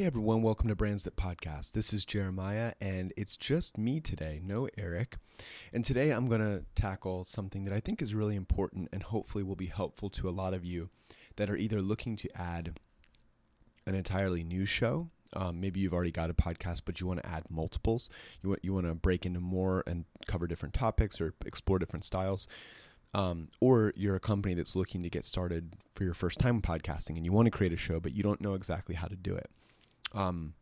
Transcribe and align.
Hey 0.00 0.06
everyone, 0.06 0.40
welcome 0.40 0.68
to 0.68 0.74
Brands 0.74 1.02
That 1.02 1.16
Podcast. 1.16 1.72
This 1.72 1.92
is 1.92 2.06
Jeremiah, 2.06 2.72
and 2.80 3.12
it's 3.18 3.36
just 3.36 3.76
me 3.76 4.00
today, 4.00 4.40
no 4.42 4.66
Eric. 4.78 5.18
And 5.74 5.84
today 5.84 6.08
I'm 6.10 6.26
going 6.26 6.40
to 6.40 6.64
tackle 6.74 7.24
something 7.24 7.64
that 7.64 7.74
I 7.74 7.80
think 7.80 8.00
is 8.00 8.14
really 8.14 8.34
important 8.34 8.88
and 8.94 9.02
hopefully 9.02 9.44
will 9.44 9.56
be 9.56 9.66
helpful 9.66 10.08
to 10.08 10.26
a 10.26 10.30
lot 10.30 10.54
of 10.54 10.64
you 10.64 10.88
that 11.36 11.50
are 11.50 11.56
either 11.58 11.82
looking 11.82 12.16
to 12.16 12.30
add 12.34 12.80
an 13.86 13.94
entirely 13.94 14.42
new 14.42 14.64
show. 14.64 15.10
Um, 15.36 15.60
maybe 15.60 15.80
you've 15.80 15.92
already 15.92 16.12
got 16.12 16.30
a 16.30 16.32
podcast, 16.32 16.80
but 16.86 16.98
you 16.98 17.06
want 17.06 17.22
to 17.22 17.28
add 17.28 17.42
multiples. 17.50 18.08
You 18.42 18.48
want 18.48 18.64
you 18.64 18.72
want 18.72 18.86
to 18.86 18.94
break 18.94 19.26
into 19.26 19.40
more 19.40 19.84
and 19.86 20.06
cover 20.26 20.46
different 20.46 20.72
topics 20.72 21.20
or 21.20 21.34
explore 21.44 21.78
different 21.78 22.06
styles. 22.06 22.46
Um, 23.12 23.48
or 23.60 23.92
you're 23.96 24.16
a 24.16 24.20
company 24.20 24.54
that's 24.54 24.74
looking 24.74 25.02
to 25.02 25.10
get 25.10 25.26
started 25.26 25.76
for 25.94 26.04
your 26.04 26.14
first 26.14 26.38
time 26.38 26.62
podcasting 26.62 27.16
and 27.18 27.26
you 27.26 27.32
want 27.32 27.44
to 27.44 27.50
create 27.50 27.74
a 27.74 27.76
show, 27.76 28.00
but 28.00 28.14
you 28.14 28.22
don't 28.22 28.40
know 28.40 28.54
exactly 28.54 28.94
how 28.94 29.06
to 29.06 29.16
do 29.16 29.34
it. 29.34 29.50
Um, 30.12 30.54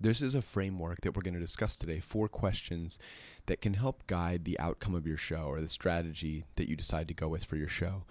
this 0.00 0.20
is 0.20 0.34
a 0.34 0.42
framework 0.42 1.00
that 1.00 1.16
we're 1.16 1.22
going 1.22 1.34
to 1.34 1.40
discuss 1.40 1.76
today. 1.76 2.00
Four 2.00 2.28
questions 2.28 2.98
that 3.46 3.60
can 3.60 3.74
help 3.74 4.06
guide 4.06 4.44
the 4.44 4.58
outcome 4.58 4.94
of 4.94 5.06
your 5.06 5.16
show 5.16 5.44
or 5.44 5.60
the 5.60 5.68
strategy 5.68 6.44
that 6.56 6.68
you 6.68 6.76
decide 6.76 7.08
to 7.08 7.14
go 7.14 7.28
with 7.28 7.44
for 7.44 7.56
your 7.56 7.68
show. 7.68 8.04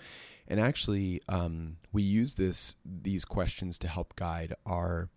And 0.48 0.60
actually, 0.60 1.22
um, 1.30 1.78
we 1.92 2.02
use 2.02 2.36
this 2.36 2.76
these 2.86 3.26
questions 3.26 3.78
to 3.80 3.88
help 3.88 4.16
guide 4.16 4.56
our 4.66 5.10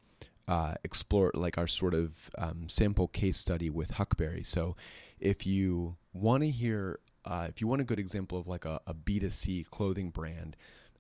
uh, 0.48 0.74
explore 0.84 1.32
like 1.34 1.58
our 1.58 1.66
sort 1.66 1.94
of 1.94 2.30
um, 2.38 2.68
sample 2.68 3.08
case 3.08 3.36
study 3.36 3.70
with 3.70 3.92
Huckberry. 3.92 4.44
So, 4.44 4.76
if 5.18 5.46
you 5.46 5.96
want 6.12 6.42
to 6.42 6.50
hear, 6.50 7.00
uh, 7.24 7.46
if 7.48 7.60
you 7.60 7.66
want 7.66 7.80
a 7.80 7.84
good 7.84 7.98
example 7.98 8.38
of 8.38 8.46
like 8.46 8.64
a 8.64 8.80
a 8.86 8.94
B2C 8.94 9.68
clothing 9.70 10.10
brand 10.10 10.56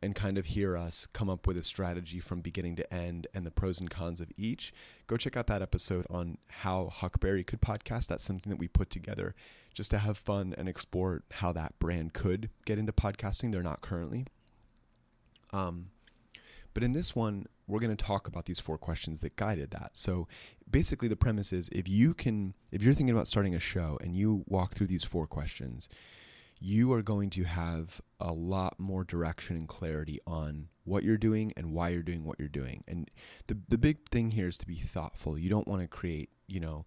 and 0.06 0.14
kind 0.14 0.38
of 0.38 0.46
hear 0.46 0.76
us 0.76 1.06
come 1.12 1.28
up 1.28 1.46
with 1.46 1.58
a 1.58 1.62
strategy 1.62 2.18
from 2.20 2.40
beginning 2.40 2.76
to 2.76 2.94
end 2.94 3.26
and 3.34 3.44
the 3.44 3.50
pros 3.50 3.78
and 3.80 3.90
cons 3.90 4.20
of 4.20 4.32
each, 4.38 4.72
go 5.06 5.18
check 5.18 5.36
out 5.36 5.48
that 5.48 5.60
episode 5.60 6.06
on 6.08 6.38
how 6.48 6.90
Huckberry 6.90 7.46
could 7.46 7.60
podcast. 7.60 8.06
That's 8.06 8.24
something 8.24 8.48
that 8.48 8.58
we 8.58 8.68
put 8.68 8.88
together 8.88 9.34
just 9.74 9.90
to 9.90 9.98
have 9.98 10.16
fun 10.16 10.54
and 10.56 10.68
explore 10.68 11.22
how 11.32 11.52
that 11.52 11.78
brand 11.78 12.14
could 12.14 12.48
get 12.64 12.78
into 12.78 12.92
podcasting. 12.92 13.52
They're 13.52 13.62
not 13.62 13.82
currently. 13.82 14.26
Um, 15.52 15.90
but 16.72 16.82
in 16.82 16.92
this 16.92 17.14
one, 17.14 17.46
we're 17.66 17.80
going 17.80 17.94
to 17.94 18.04
talk 18.04 18.28
about 18.28 18.46
these 18.46 18.60
four 18.60 18.78
questions 18.78 19.20
that 19.20 19.36
guided 19.36 19.70
that. 19.72 19.90
So 19.94 20.28
basically, 20.70 21.08
the 21.08 21.16
premise 21.16 21.52
is 21.52 21.68
if 21.72 21.88
you 21.88 22.14
can, 22.14 22.54
if 22.70 22.82
you're 22.82 22.94
thinking 22.94 23.14
about 23.14 23.28
starting 23.28 23.54
a 23.54 23.60
show 23.60 23.98
and 24.00 24.14
you 24.14 24.44
walk 24.46 24.74
through 24.74 24.86
these 24.86 25.04
four 25.04 25.26
questions, 25.26 25.88
you 26.60 26.92
are 26.92 27.02
going 27.02 27.30
to 27.30 27.44
have 27.44 28.00
a 28.20 28.32
lot 28.32 28.78
more 28.78 29.04
direction 29.04 29.56
and 29.56 29.68
clarity 29.68 30.20
on 30.26 30.68
what 30.84 31.02
you're 31.02 31.16
doing 31.16 31.52
and 31.56 31.72
why 31.72 31.90
you're 31.90 32.02
doing 32.02 32.24
what 32.24 32.38
you're 32.38 32.48
doing. 32.48 32.82
And 32.88 33.10
the 33.46 33.58
the 33.68 33.78
big 33.78 34.08
thing 34.08 34.30
here 34.30 34.48
is 34.48 34.58
to 34.58 34.66
be 34.66 34.76
thoughtful. 34.76 35.38
You 35.38 35.50
don't 35.50 35.68
want 35.68 35.82
to 35.82 35.88
create, 35.88 36.30
you 36.46 36.60
know, 36.60 36.86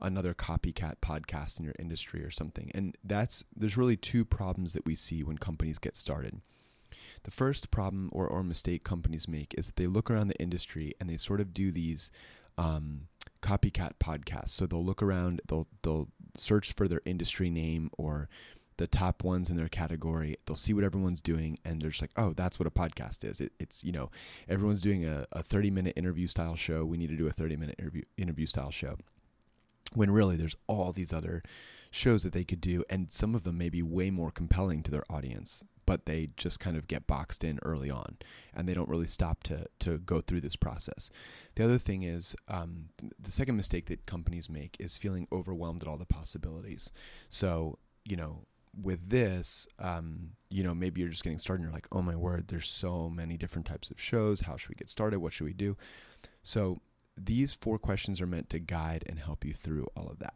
another 0.00 0.34
copycat 0.34 0.96
podcast 1.02 1.58
in 1.58 1.64
your 1.64 1.74
industry 1.78 2.22
or 2.22 2.30
something. 2.30 2.70
And 2.74 2.96
that's 3.04 3.44
there's 3.54 3.76
really 3.76 3.96
two 3.96 4.24
problems 4.24 4.72
that 4.72 4.86
we 4.86 4.94
see 4.94 5.22
when 5.22 5.38
companies 5.38 5.78
get 5.78 5.96
started. 5.96 6.40
The 7.22 7.30
first 7.30 7.70
problem 7.70 8.08
or, 8.12 8.26
or 8.26 8.42
mistake 8.42 8.82
companies 8.82 9.28
make 9.28 9.54
is 9.56 9.66
that 9.66 9.76
they 9.76 9.86
look 9.86 10.10
around 10.10 10.28
the 10.28 10.40
industry 10.40 10.94
and 10.98 11.08
they 11.08 11.16
sort 11.16 11.40
of 11.40 11.54
do 11.54 11.70
these 11.70 12.10
um, 12.58 13.08
copycat 13.42 13.92
podcasts. 14.00 14.50
So 14.50 14.66
they'll 14.66 14.84
look 14.84 15.02
around, 15.02 15.40
they'll 15.46 15.68
they'll 15.82 16.08
search 16.36 16.72
for 16.72 16.88
their 16.88 17.00
industry 17.04 17.50
name 17.50 17.90
or 17.96 18.28
the 18.80 18.86
top 18.86 19.22
ones 19.22 19.50
in 19.50 19.58
their 19.58 19.68
category. 19.68 20.38
They'll 20.46 20.56
see 20.56 20.72
what 20.72 20.84
everyone's 20.84 21.20
doing, 21.20 21.58
and 21.66 21.82
they're 21.82 21.90
just 21.90 22.00
like, 22.00 22.12
"Oh, 22.16 22.32
that's 22.32 22.58
what 22.58 22.66
a 22.66 22.70
podcast 22.70 23.24
is." 23.24 23.38
It, 23.38 23.52
it's 23.60 23.84
you 23.84 23.92
know, 23.92 24.10
everyone's 24.48 24.80
doing 24.80 25.04
a, 25.04 25.26
a 25.32 25.42
thirty 25.42 25.70
minute 25.70 25.92
interview 25.98 26.26
style 26.26 26.56
show. 26.56 26.86
We 26.86 26.96
need 26.96 27.10
to 27.10 27.16
do 27.16 27.26
a 27.26 27.30
thirty 27.30 27.56
minute 27.56 27.76
interview 27.78 28.02
interview 28.16 28.46
style 28.46 28.70
show. 28.70 28.96
When 29.92 30.10
really, 30.10 30.36
there's 30.36 30.56
all 30.66 30.92
these 30.92 31.12
other 31.12 31.42
shows 31.90 32.22
that 32.22 32.32
they 32.32 32.42
could 32.42 32.62
do, 32.62 32.82
and 32.88 33.12
some 33.12 33.34
of 33.34 33.42
them 33.42 33.58
may 33.58 33.68
be 33.68 33.82
way 33.82 34.10
more 34.10 34.30
compelling 34.30 34.82
to 34.84 34.90
their 34.90 35.04
audience. 35.10 35.62
But 35.84 36.06
they 36.06 36.30
just 36.38 36.58
kind 36.58 36.76
of 36.76 36.86
get 36.86 37.06
boxed 37.06 37.44
in 37.44 37.58
early 37.62 37.90
on, 37.90 38.16
and 38.54 38.66
they 38.66 38.72
don't 38.72 38.88
really 38.88 39.08
stop 39.08 39.42
to 39.42 39.66
to 39.80 39.98
go 39.98 40.22
through 40.22 40.40
this 40.40 40.56
process. 40.56 41.10
The 41.56 41.64
other 41.66 41.78
thing 41.78 42.02
is 42.02 42.34
um, 42.48 42.88
the 43.18 43.30
second 43.30 43.56
mistake 43.56 43.86
that 43.86 44.06
companies 44.06 44.48
make 44.48 44.78
is 44.80 44.96
feeling 44.96 45.28
overwhelmed 45.30 45.82
at 45.82 45.88
all 45.88 45.98
the 45.98 46.06
possibilities. 46.06 46.90
So 47.28 47.78
you 48.06 48.16
know 48.16 48.46
with 48.78 49.10
this, 49.10 49.66
um, 49.78 50.30
you 50.48 50.62
know, 50.62 50.74
maybe 50.74 51.00
you're 51.00 51.10
just 51.10 51.24
getting 51.24 51.38
started 51.38 51.62
and 51.62 51.70
you're 51.70 51.76
like, 51.76 51.88
oh 51.92 52.02
my 52.02 52.16
word, 52.16 52.48
there's 52.48 52.68
so 52.68 53.08
many 53.08 53.36
different 53.36 53.66
types 53.66 53.90
of 53.90 54.00
shows. 54.00 54.42
How 54.42 54.56
should 54.56 54.70
we 54.70 54.74
get 54.76 54.88
started? 54.88 55.18
What 55.20 55.32
should 55.32 55.44
we 55.46 55.52
do? 55.52 55.76
So 56.42 56.80
these 57.16 57.52
four 57.52 57.78
questions 57.78 58.20
are 58.20 58.26
meant 58.26 58.48
to 58.50 58.58
guide 58.58 59.04
and 59.06 59.18
help 59.18 59.44
you 59.44 59.52
through 59.52 59.88
all 59.96 60.08
of 60.08 60.18
that. 60.20 60.34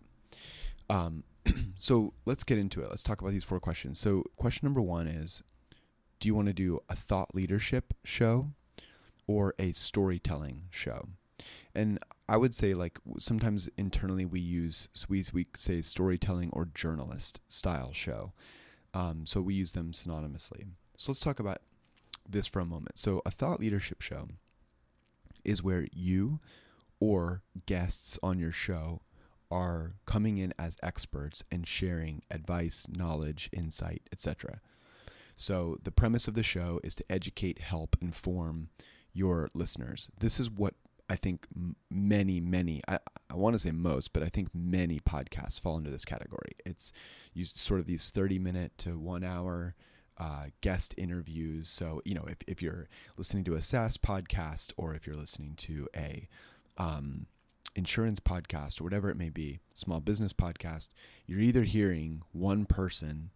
Um, 0.91 1.25
so 1.79 2.15
let's 2.25 2.45
get 2.45 2.59
into 2.59 2.83
it. 2.83 2.91
Let's 2.91 3.03
talk 3.03 3.21
about 3.21 3.33
these 3.33 3.45
four 3.45 3.61
questions. 3.61 3.99
So, 3.99 4.25
question 4.37 4.67
number 4.67 4.83
one 4.83 5.07
is 5.07 5.43
Do 6.21 6.29
you 6.29 6.35
want 6.35 6.49
to 6.49 6.53
do 6.53 6.81
a 6.89 6.97
thought 6.97 7.35
leadership 7.35 7.95
show 8.05 8.51
or 9.27 9.55
a 9.59 9.73
storytelling 9.73 10.65
show? 10.71 11.09
And 11.75 11.99
I 12.29 12.37
would 12.37 12.55
say 12.55 12.75
like 12.75 12.99
sometimes 13.19 13.69
internally 13.77 14.25
we 14.25 14.41
use 14.41 14.89
we 15.09 15.25
we 15.33 15.47
say 15.57 15.83
storytelling 15.83 16.51
or 16.53 16.69
journalist 16.75 17.41
style 17.49 17.93
show. 17.93 18.33
Um, 18.95 19.27
so 19.27 19.41
we 19.41 19.55
use 19.55 19.73
them 19.73 19.93
synonymously. 19.93 20.67
So 20.97 21.13
let's 21.13 21.21
talk 21.21 21.41
about 21.41 21.59
this 22.29 22.47
for 22.47 22.61
a 22.61 22.65
moment. 22.65 22.99
So 22.99 23.21
a 23.27 23.31
thought 23.31 23.61
leadership 23.61 24.01
show 24.01 24.29
is 25.45 25.63
where 25.63 25.87
you 25.93 26.41
or 27.01 27.43
guests 27.67 28.19
on 28.23 28.39
your 28.39 28.53
show 28.53 29.03
are 29.51 29.97
coming 30.07 30.39
in 30.39 30.55
as 30.59 30.77
experts 30.83 31.45
and 31.51 31.67
sharing 31.67 32.23
advice, 32.31 32.87
knowledge, 32.89 33.51
insight, 33.53 34.09
etc. 34.13 34.61
So 35.37 35.77
the 35.83 35.91
premise 35.91 36.29
of 36.29 36.35
the 36.35 36.43
show 36.43 36.81
is 36.83 36.95
to 36.95 37.05
educate, 37.11 37.59
help, 37.59 37.97
inform 38.01 38.69
your 39.13 39.51
listeners. 39.55 40.09
This 40.19 40.41
is 40.41 40.51
what 40.51 40.75
I 41.09 41.17
think 41.17 41.47
many, 41.91 42.41
many, 42.41 42.81
I, 42.89 42.99
I 43.31 43.35
want 43.35 43.55
to 43.55 43.59
say 43.59 43.71
most, 43.71 44.13
but 44.13 44.23
I 44.23 44.29
think 44.29 44.49
many 44.55 45.01
podcasts 45.01 45.61
fall 45.61 45.77
into 45.77 45.91
this 45.91 46.05
category. 46.05 46.53
It's 46.65 46.93
you 47.35 47.45
sort 47.45 47.81
of 47.81 47.87
these 47.87 48.11
30 48.11 48.39
minute 48.39 48.73
to 48.79 48.99
one 48.99 49.23
hour 49.23 49.75
uh, 50.17 50.45
guest 50.61 50.95
interviews. 50.97 51.69
So, 51.69 52.01
you 52.05 52.15
know, 52.15 52.25
if, 52.27 52.39
if 52.47 52.63
you're 52.63 52.89
listening 53.19 53.45
to 53.45 53.55
a 53.55 53.63
SaaS 53.63 53.99
podcast 53.99 54.73
or 54.77 54.95
if 54.95 55.07
you're 55.07 55.17
listening 55.17 55.55
to 55.57 55.89
a 55.95 56.29
um, 56.79 57.27
insurance 57.75 58.21
podcast 58.21 58.81
or 58.81 58.85
whatever 58.85 59.11
it 59.11 59.17
may 59.17 59.31
be, 59.31 59.59
small 59.75 60.01
business 60.01 60.33
podcast, 60.33 60.89
you're 61.27 61.41
either 61.41 61.65
hearing 61.65 62.23
one 62.33 62.65
person 62.65 63.31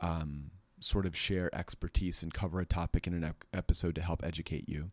um, 0.00 0.50
sort 0.80 1.06
of 1.06 1.16
share 1.16 1.54
expertise 1.54 2.22
and 2.22 2.34
cover 2.34 2.60
a 2.60 2.66
topic 2.66 3.06
in 3.06 3.14
an 3.14 3.24
ep- 3.24 3.44
episode 3.52 3.94
to 3.94 4.02
help 4.02 4.24
educate 4.24 4.68
you, 4.68 4.90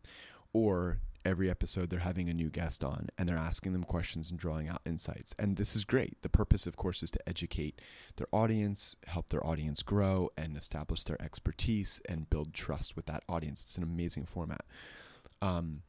or 0.52 0.98
every 1.24 1.50
episode 1.50 1.90
they're 1.90 2.00
having 2.00 2.28
a 2.28 2.34
new 2.34 2.50
guest 2.50 2.82
on 2.84 3.08
and 3.16 3.28
they're 3.28 3.36
asking 3.36 3.72
them 3.72 3.84
questions 3.84 4.30
and 4.30 4.38
drawing 4.38 4.68
out 4.68 4.80
insights. 4.84 5.34
And 5.38 5.56
this 5.56 5.76
is 5.76 5.84
great. 5.84 6.20
The 6.22 6.28
purpose, 6.28 6.66
of 6.66 6.76
course, 6.76 7.02
is 7.02 7.10
to 7.12 7.28
educate 7.28 7.80
their 8.16 8.28
audience, 8.32 8.96
help 9.06 9.28
their 9.28 9.46
audience 9.46 9.82
grow, 9.82 10.30
and 10.36 10.56
establish 10.56 11.04
their 11.04 11.20
expertise 11.20 12.00
and 12.08 12.30
build 12.30 12.54
trust 12.54 12.96
with 12.96 13.06
that 13.06 13.22
audience. 13.28 13.62
It's 13.62 13.76
an 13.76 13.82
amazing 13.82 14.26
format. 14.26 14.64
Um, 15.40 15.82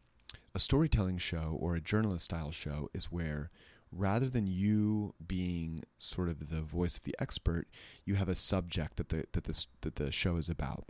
a 0.56 0.60
storytelling 0.60 1.18
show 1.18 1.58
or 1.60 1.76
a 1.76 1.82
journalist 1.82 2.26
style 2.26 2.52
show 2.52 2.90
is 2.94 3.06
where 3.06 3.50
rather 3.92 4.30
than 4.30 4.48
you 4.48 5.14
being 5.26 5.84
sort 6.00 6.30
of 6.30 6.50
the 6.50 6.62
voice 6.62 6.98
of 6.98 7.04
the 7.04 7.16
expert, 7.20 7.68
you 8.06 8.16
have 8.16 8.30
a 8.30 8.36
subject 8.36 8.98
that 8.98 9.10
the 9.10 9.26
that 9.34 9.46
this 9.46 9.68
that 9.82 9.96
the 9.96 10.12
show 10.12 10.38
is 10.38 10.50
about. 10.50 10.86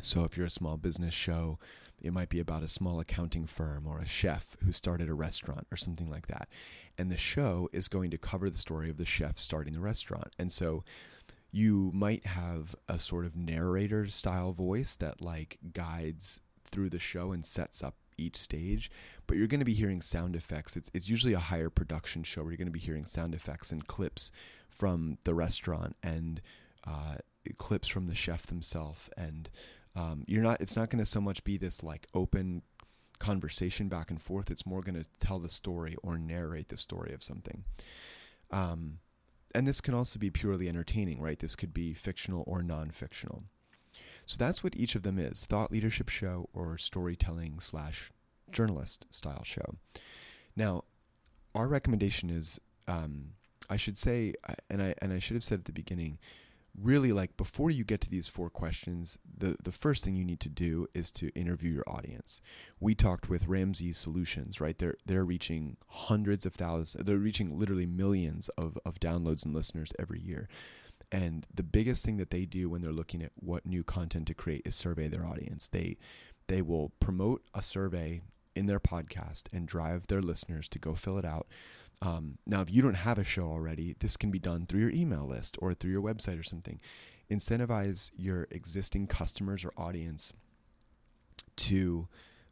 So 0.00 0.24
if 0.24 0.36
you're 0.36 0.46
a 0.46 0.50
small 0.50 0.76
business 0.76 1.14
show, 1.14 1.58
it 2.00 2.12
might 2.12 2.28
be 2.28 2.40
about 2.40 2.62
a 2.62 2.68
small 2.68 3.00
accounting 3.00 3.46
firm 3.46 3.86
or 3.86 3.98
a 3.98 4.06
chef 4.06 4.56
who 4.64 4.72
started 4.72 5.08
a 5.08 5.14
restaurant 5.14 5.66
or 5.72 5.76
something 5.76 6.10
like 6.10 6.26
that. 6.26 6.48
And 6.98 7.10
the 7.10 7.16
show 7.16 7.68
is 7.72 7.88
going 7.88 8.10
to 8.10 8.18
cover 8.18 8.50
the 8.50 8.58
story 8.58 8.90
of 8.90 8.98
the 8.98 9.06
chef 9.06 9.38
starting 9.38 9.72
the 9.72 9.80
restaurant. 9.80 10.34
And 10.38 10.52
so 10.52 10.84
you 11.50 11.90
might 11.94 12.26
have 12.26 12.74
a 12.88 12.98
sort 12.98 13.24
of 13.24 13.36
narrator 13.36 14.06
style 14.08 14.52
voice 14.52 14.96
that 14.96 15.22
like 15.22 15.58
guides 15.72 16.40
through 16.64 16.90
the 16.90 16.98
show 16.98 17.32
and 17.32 17.46
sets 17.46 17.82
up 17.82 17.94
each 18.18 18.36
stage, 18.36 18.90
but 19.26 19.36
you're 19.36 19.46
going 19.46 19.60
to 19.60 19.64
be 19.64 19.74
hearing 19.74 20.02
sound 20.02 20.36
effects. 20.36 20.76
It's, 20.76 20.90
it's 20.92 21.08
usually 21.08 21.32
a 21.32 21.38
higher 21.38 21.70
production 21.70 22.22
show 22.22 22.42
where 22.42 22.50
you're 22.50 22.58
going 22.58 22.66
to 22.66 22.72
be 22.72 22.78
hearing 22.80 23.06
sound 23.06 23.34
effects 23.34 23.70
and 23.72 23.86
clips 23.86 24.30
from 24.68 25.18
the 25.24 25.34
restaurant 25.34 25.96
and 26.02 26.40
uh, 26.86 27.16
clips 27.56 27.88
from 27.88 28.06
the 28.06 28.14
chef 28.14 28.46
themselves 28.46 29.08
and 29.16 29.48
um, 29.96 30.24
you're 30.26 30.42
not. 30.42 30.60
It's 30.60 30.76
not 30.76 30.90
going 30.90 31.02
to 31.02 31.10
so 31.10 31.20
much 31.20 31.44
be 31.44 31.56
this 31.56 31.82
like 31.82 32.06
open 32.14 32.62
conversation 33.18 33.88
back 33.88 34.10
and 34.10 34.20
forth. 34.20 34.50
It's 34.50 34.66
more 34.66 34.82
going 34.82 35.02
to 35.02 35.08
tell 35.20 35.38
the 35.38 35.48
story 35.48 35.96
or 36.02 36.18
narrate 36.18 36.68
the 36.68 36.76
story 36.76 37.12
of 37.14 37.22
something. 37.22 37.64
Um, 38.50 38.98
and 39.54 39.66
this 39.68 39.80
can 39.80 39.94
also 39.94 40.18
be 40.18 40.30
purely 40.30 40.68
entertaining, 40.68 41.20
right? 41.20 41.38
This 41.38 41.54
could 41.54 41.72
be 41.72 41.94
fictional 41.94 42.42
or 42.46 42.62
non-fictional. 42.62 43.44
So 44.26 44.36
that's 44.38 44.64
what 44.64 44.76
each 44.76 44.94
of 44.94 45.02
them 45.02 45.18
is: 45.18 45.44
thought 45.44 45.70
leadership 45.70 46.08
show 46.08 46.48
or 46.52 46.76
storytelling 46.76 47.60
slash 47.60 48.10
journalist 48.50 49.06
style 49.10 49.44
show. 49.44 49.76
Now, 50.56 50.84
our 51.54 51.68
recommendation 51.68 52.30
is, 52.30 52.58
um, 52.88 53.34
I 53.70 53.76
should 53.76 53.98
say, 53.98 54.34
and 54.68 54.82
I 54.82 54.94
and 54.98 55.12
I 55.12 55.18
should 55.18 55.34
have 55.34 55.44
said 55.44 55.60
at 55.60 55.64
the 55.66 55.72
beginning, 55.72 56.18
really 56.80 57.12
like 57.12 57.36
before 57.36 57.70
you 57.70 57.84
get 57.84 58.00
to 58.02 58.10
these 58.10 58.28
four 58.28 58.50
questions, 58.50 59.18
the 59.36 59.56
the 59.62 59.72
first 59.72 60.04
thing 60.04 60.16
you 60.16 60.24
need 60.24 60.40
to 60.40 60.48
do 60.48 60.86
is 60.94 61.10
to 61.12 61.30
interview 61.30 61.72
your 61.72 61.88
audience. 61.88 62.40
We 62.80 62.94
talked 62.94 63.28
with 63.28 63.46
Ramsey 63.46 63.92
Solutions, 63.92 64.60
right? 64.60 64.76
They're 64.78 64.96
they're 65.06 65.24
reaching 65.24 65.76
hundreds 65.88 66.46
of 66.46 66.54
thousands, 66.54 67.04
they're 67.04 67.16
reaching 67.16 67.58
literally 67.58 67.86
millions 67.86 68.48
of 68.50 68.78
of 68.84 69.00
downloads 69.00 69.44
and 69.44 69.54
listeners 69.54 69.92
every 69.98 70.20
year. 70.20 70.48
And 71.12 71.46
the 71.54 71.62
biggest 71.62 72.04
thing 72.04 72.16
that 72.16 72.30
they 72.30 72.44
do 72.44 72.68
when 72.68 72.82
they're 72.82 72.92
looking 72.92 73.22
at 73.22 73.30
what 73.36 73.66
new 73.66 73.84
content 73.84 74.26
to 74.28 74.34
create 74.34 74.62
is 74.64 74.74
survey 74.74 75.06
their 75.06 75.26
audience. 75.26 75.68
They 75.68 75.96
they 76.48 76.60
will 76.60 76.90
promote 77.00 77.42
a 77.54 77.62
survey 77.62 78.22
in 78.54 78.66
their 78.66 78.80
podcast 78.80 79.44
and 79.52 79.66
drive 79.66 80.06
their 80.06 80.22
listeners 80.22 80.68
to 80.68 80.78
go 80.78 80.94
fill 80.94 81.18
it 81.18 81.24
out. 81.24 81.46
Um, 82.02 82.38
now, 82.46 82.60
if 82.60 82.70
you 82.70 82.82
don't 82.82 82.94
have 82.94 83.18
a 83.18 83.24
show 83.24 83.44
already, 83.44 83.94
this 84.00 84.16
can 84.16 84.30
be 84.30 84.38
done 84.38 84.66
through 84.66 84.80
your 84.80 84.90
email 84.90 85.26
list 85.26 85.56
or 85.60 85.74
through 85.74 85.90
your 85.90 86.02
website 86.02 86.38
or 86.38 86.42
something. 86.42 86.80
Incentivize 87.30 88.10
your 88.16 88.46
existing 88.50 89.06
customers 89.06 89.64
or 89.64 89.72
audience 89.76 90.32
to 91.56 92.08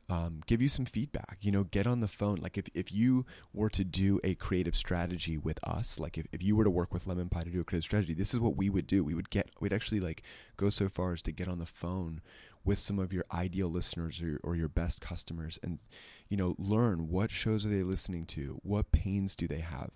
um, 0.09 0.41
give 0.47 0.61
you 0.61 0.69
some 0.69 0.85
feedback. 0.85 1.39
You 1.41 1.53
know, 1.53 1.65
get 1.65 1.87
on 1.87 2.01
the 2.01 2.09
phone. 2.09 2.37
Like 2.37 2.59
if, 2.59 2.67
if 2.75 2.93
you 2.93 3.25
were 3.53 3.71
to 3.71 3.85
do 3.85 4.21
a 4.25 4.35
creative 4.35 4.77
strategy 4.77 5.39
with 5.39 5.59
us, 5.67 5.99
like 5.99 6.19
if, 6.19 6.27
if 6.33 6.43
you 6.43 6.57
were 6.57 6.65
to 6.65 6.71
work 6.71 6.93
with 6.93 7.07
Lemon 7.07 7.29
Pie 7.29 7.45
to 7.45 7.51
do 7.51 7.61
a 7.61 7.65
creative 7.65 7.85
strategy, 7.85 8.15
this 8.15 8.35
is 8.35 8.41
what 8.41 8.57
we 8.57 8.69
would 8.69 8.87
do. 8.87 9.05
We 9.05 9.15
would 9.15 9.31
get, 9.31 9.51
we'd 9.61 9.73
actually 9.73 10.01
like 10.01 10.23
go 10.57 10.71
so 10.71 10.89
far 10.89 11.13
as 11.13 11.23
to 11.23 11.33
get 11.33 11.49
on 11.49 11.59
the 11.59 11.67
phone 11.67 12.21
with 12.65 12.79
some 12.79 12.99
of 12.99 13.13
your 13.13 13.25
ideal 13.33 13.69
listeners 13.69 14.23
or 14.23 14.39
or 14.45 14.55
your 14.55 14.69
best 14.69 15.01
customers 15.01 15.59
and, 15.63 15.81
you 16.29 16.37
know, 16.37 16.55
learn 16.59 17.09
what 17.09 17.31
shows 17.31 17.67
are 17.67 17.71
they 17.71 17.83
listening 17.83 18.25
to? 18.27 18.61
What 18.63 18.93
pains 18.93 19.35
do 19.35 19.49
they 19.49 19.59
have? 19.59 19.91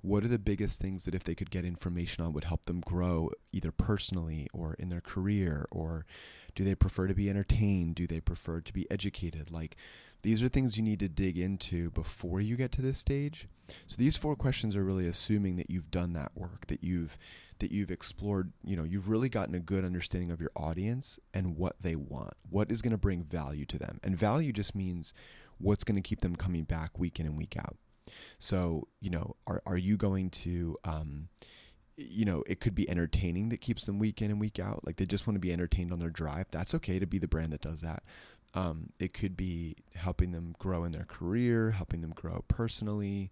What 0.00 0.24
are 0.24 0.28
the 0.28 0.38
biggest 0.38 0.80
things 0.80 1.04
that 1.04 1.14
if 1.14 1.24
they 1.24 1.34
could 1.34 1.50
get 1.50 1.64
information 1.64 2.24
on 2.24 2.32
would 2.32 2.44
help 2.44 2.66
them 2.66 2.80
grow 2.80 3.30
either 3.52 3.72
personally 3.72 4.48
or 4.52 4.74
in 4.74 4.88
their 4.90 5.00
career 5.00 5.66
or 5.70 6.06
do 6.58 6.64
they 6.64 6.74
prefer 6.74 7.06
to 7.06 7.14
be 7.14 7.30
entertained? 7.30 7.94
Do 7.94 8.08
they 8.08 8.18
prefer 8.18 8.60
to 8.60 8.72
be 8.72 8.90
educated? 8.90 9.52
Like, 9.52 9.76
these 10.22 10.42
are 10.42 10.48
things 10.48 10.76
you 10.76 10.82
need 10.82 10.98
to 10.98 11.08
dig 11.08 11.38
into 11.38 11.92
before 11.92 12.40
you 12.40 12.56
get 12.56 12.72
to 12.72 12.82
this 12.82 12.98
stage. 12.98 13.46
So 13.86 13.94
these 13.96 14.16
four 14.16 14.34
questions 14.34 14.74
are 14.74 14.82
really 14.82 15.06
assuming 15.06 15.54
that 15.54 15.70
you've 15.70 15.92
done 15.92 16.14
that 16.14 16.32
work, 16.34 16.66
that 16.66 16.82
you've 16.82 17.16
that 17.60 17.70
you've 17.70 17.92
explored, 17.92 18.50
you 18.64 18.74
know, 18.74 18.82
you've 18.82 19.08
really 19.08 19.28
gotten 19.28 19.54
a 19.54 19.60
good 19.60 19.84
understanding 19.84 20.32
of 20.32 20.40
your 20.40 20.50
audience 20.56 21.20
and 21.32 21.56
what 21.56 21.76
they 21.80 21.94
want. 21.94 22.34
What 22.50 22.72
is 22.72 22.82
going 22.82 22.90
to 22.90 22.98
bring 22.98 23.22
value 23.22 23.64
to 23.66 23.78
them? 23.78 24.00
And 24.02 24.18
value 24.18 24.52
just 24.52 24.74
means 24.74 25.14
what's 25.58 25.84
going 25.84 25.94
to 25.94 26.08
keep 26.08 26.22
them 26.22 26.34
coming 26.34 26.64
back 26.64 26.98
week 26.98 27.20
in 27.20 27.26
and 27.26 27.38
week 27.38 27.56
out. 27.56 27.76
So, 28.40 28.88
you 29.00 29.10
know, 29.10 29.36
are 29.46 29.62
are 29.64 29.78
you 29.78 29.96
going 29.96 30.30
to 30.30 30.76
um 30.82 31.28
you 31.98 32.24
know, 32.24 32.44
it 32.46 32.60
could 32.60 32.74
be 32.74 32.88
entertaining 32.88 33.48
that 33.48 33.60
keeps 33.60 33.84
them 33.84 33.98
week 33.98 34.22
in 34.22 34.30
and 34.30 34.40
week 34.40 34.58
out. 34.58 34.86
Like 34.86 34.96
they 34.96 35.06
just 35.06 35.26
want 35.26 35.34
to 35.34 35.40
be 35.40 35.52
entertained 35.52 35.92
on 35.92 35.98
their 35.98 36.10
drive. 36.10 36.46
That's 36.50 36.74
okay 36.74 36.98
to 36.98 37.06
be 37.06 37.18
the 37.18 37.28
brand 37.28 37.52
that 37.52 37.60
does 37.60 37.80
that. 37.80 38.04
Um, 38.54 38.90
it 38.98 39.12
could 39.12 39.36
be 39.36 39.76
helping 39.94 40.32
them 40.32 40.54
grow 40.58 40.84
in 40.84 40.92
their 40.92 41.04
career, 41.04 41.72
helping 41.72 42.00
them 42.00 42.12
grow 42.14 42.44
personally, 42.48 43.30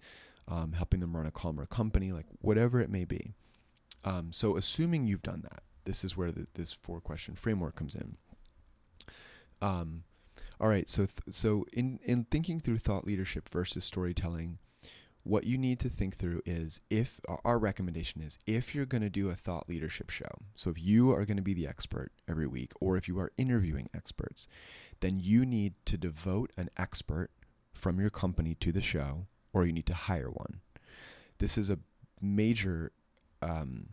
um, 0.48 0.72
helping 0.72 1.00
them 1.00 1.16
run 1.16 1.26
a 1.26 1.30
calmer 1.30 1.66
company, 1.66 2.12
like 2.12 2.26
whatever 2.40 2.80
it 2.80 2.90
may 2.90 3.04
be. 3.04 3.32
Um, 4.04 4.32
so, 4.32 4.56
assuming 4.56 5.06
you've 5.06 5.22
done 5.22 5.42
that, 5.42 5.62
this 5.84 6.04
is 6.04 6.16
where 6.16 6.30
the, 6.30 6.46
this 6.54 6.72
four 6.72 7.00
question 7.00 7.34
framework 7.34 7.74
comes 7.76 7.94
in. 7.94 8.16
Um, 9.62 10.04
all 10.60 10.68
right, 10.68 10.88
so 10.88 11.06
th- 11.06 11.34
so 11.34 11.66
in 11.72 11.98
in 12.04 12.24
thinking 12.24 12.60
through 12.60 12.78
thought 12.78 13.06
leadership 13.06 13.48
versus 13.48 13.84
storytelling, 13.84 14.58
what 15.26 15.44
you 15.44 15.58
need 15.58 15.80
to 15.80 15.88
think 15.88 16.16
through 16.16 16.40
is 16.46 16.80
if 16.88 17.20
our 17.44 17.58
recommendation 17.58 18.22
is 18.22 18.38
if 18.46 18.74
you're 18.74 18.86
going 18.86 19.02
to 19.02 19.10
do 19.10 19.28
a 19.28 19.34
thought 19.34 19.68
leadership 19.68 20.08
show 20.08 20.30
so 20.54 20.70
if 20.70 20.80
you 20.80 21.10
are 21.10 21.24
going 21.24 21.36
to 21.36 21.42
be 21.42 21.54
the 21.54 21.66
expert 21.66 22.12
every 22.28 22.46
week 22.46 22.72
or 22.80 22.96
if 22.96 23.08
you 23.08 23.18
are 23.18 23.32
interviewing 23.36 23.88
experts 23.94 24.46
then 25.00 25.18
you 25.18 25.44
need 25.44 25.74
to 25.84 25.96
devote 25.96 26.52
an 26.56 26.70
expert 26.76 27.30
from 27.72 28.00
your 28.00 28.10
company 28.10 28.54
to 28.54 28.72
the 28.72 28.80
show 28.80 29.26
or 29.52 29.64
you 29.64 29.72
need 29.72 29.86
to 29.86 29.94
hire 29.94 30.30
one. 30.30 30.60
This 31.38 31.56
is 31.56 31.70
a 31.70 31.78
major 32.20 32.92
um, 33.42 33.90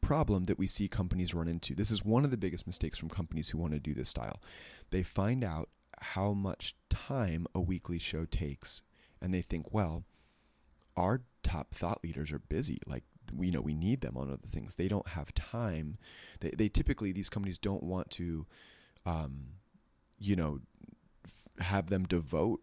problem 0.00 0.44
that 0.44 0.58
we 0.58 0.66
see 0.66 0.88
companies 0.88 1.34
run 1.34 1.48
into. 1.48 1.74
This 1.74 1.90
is 1.90 2.04
one 2.04 2.24
of 2.24 2.30
the 2.30 2.36
biggest 2.36 2.66
mistakes 2.66 2.98
from 2.98 3.08
companies 3.08 3.48
who 3.48 3.58
want 3.58 3.72
to 3.72 3.80
do 3.80 3.94
this 3.94 4.08
style. 4.08 4.40
They 4.90 5.02
find 5.02 5.42
out 5.42 5.68
how 6.00 6.32
much 6.32 6.76
time 6.90 7.46
a 7.54 7.60
weekly 7.60 7.98
show 7.98 8.24
takes 8.24 8.82
and 9.20 9.32
they 9.32 9.42
think 9.42 9.72
well 9.72 10.04
our 10.96 11.22
top 11.42 11.74
thought 11.74 12.02
leaders 12.02 12.32
are 12.32 12.38
busy. 12.38 12.78
Like 12.86 13.04
we 13.34 13.46
you 13.46 13.52
know 13.52 13.60
we 13.60 13.74
need 13.74 14.00
them 14.00 14.16
on 14.16 14.30
other 14.30 14.48
things. 14.50 14.76
They 14.76 14.88
don't 14.88 15.08
have 15.08 15.34
time. 15.34 15.98
They 16.40 16.50
they 16.50 16.68
typically 16.68 17.12
these 17.12 17.30
companies 17.30 17.58
don't 17.58 17.82
want 17.82 18.10
to, 18.12 18.46
um, 19.04 19.46
you 20.18 20.36
know, 20.36 20.60
have 21.58 21.88
them 21.88 22.04
devote 22.04 22.60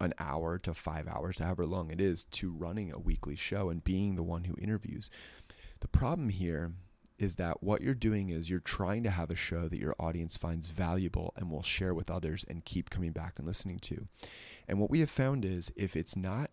an 0.00 0.14
hour 0.18 0.58
to 0.58 0.74
five 0.74 1.08
hours, 1.08 1.38
however 1.38 1.66
long 1.66 1.90
it 1.90 2.00
is, 2.00 2.24
to 2.24 2.52
running 2.52 2.92
a 2.92 2.98
weekly 2.98 3.34
show 3.34 3.68
and 3.68 3.82
being 3.82 4.14
the 4.14 4.22
one 4.22 4.44
who 4.44 4.54
interviews. 4.60 5.10
The 5.80 5.88
problem 5.88 6.28
here 6.28 6.72
is 7.18 7.34
that 7.34 7.62
what 7.62 7.82
you're 7.82 7.94
doing 7.94 8.30
is 8.30 8.48
you're 8.48 8.60
trying 8.60 9.02
to 9.02 9.10
have 9.10 9.30
a 9.30 9.36
show 9.36 9.68
that 9.68 9.80
your 9.80 9.96
audience 9.98 10.36
finds 10.36 10.68
valuable 10.68 11.32
and 11.36 11.50
will 11.50 11.64
share 11.64 11.92
with 11.92 12.10
others 12.10 12.44
and 12.48 12.64
keep 12.64 12.90
coming 12.90 13.10
back 13.10 13.34
and 13.38 13.46
listening 13.46 13.80
to. 13.80 14.06
And 14.68 14.78
what 14.78 14.90
we 14.90 15.00
have 15.00 15.10
found 15.10 15.44
is 15.44 15.72
if 15.74 15.96
it's 15.96 16.14
not 16.14 16.50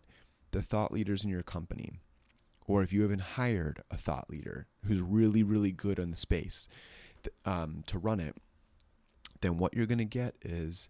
the 0.50 0.62
thought 0.62 0.92
leaders 0.92 1.24
in 1.24 1.30
your 1.30 1.42
company, 1.42 2.00
or 2.66 2.82
if 2.82 2.92
you 2.92 3.02
haven't 3.02 3.20
hired 3.20 3.82
a 3.90 3.96
thought 3.96 4.28
leader 4.28 4.66
who's 4.84 5.00
really, 5.00 5.42
really 5.42 5.72
good 5.72 6.00
on 6.00 6.10
the 6.10 6.16
space 6.16 6.68
um, 7.44 7.82
to 7.86 7.98
run 7.98 8.20
it, 8.20 8.36
then 9.40 9.58
what 9.58 9.74
you're 9.74 9.86
going 9.86 9.98
to 9.98 10.04
get 10.04 10.34
is 10.42 10.88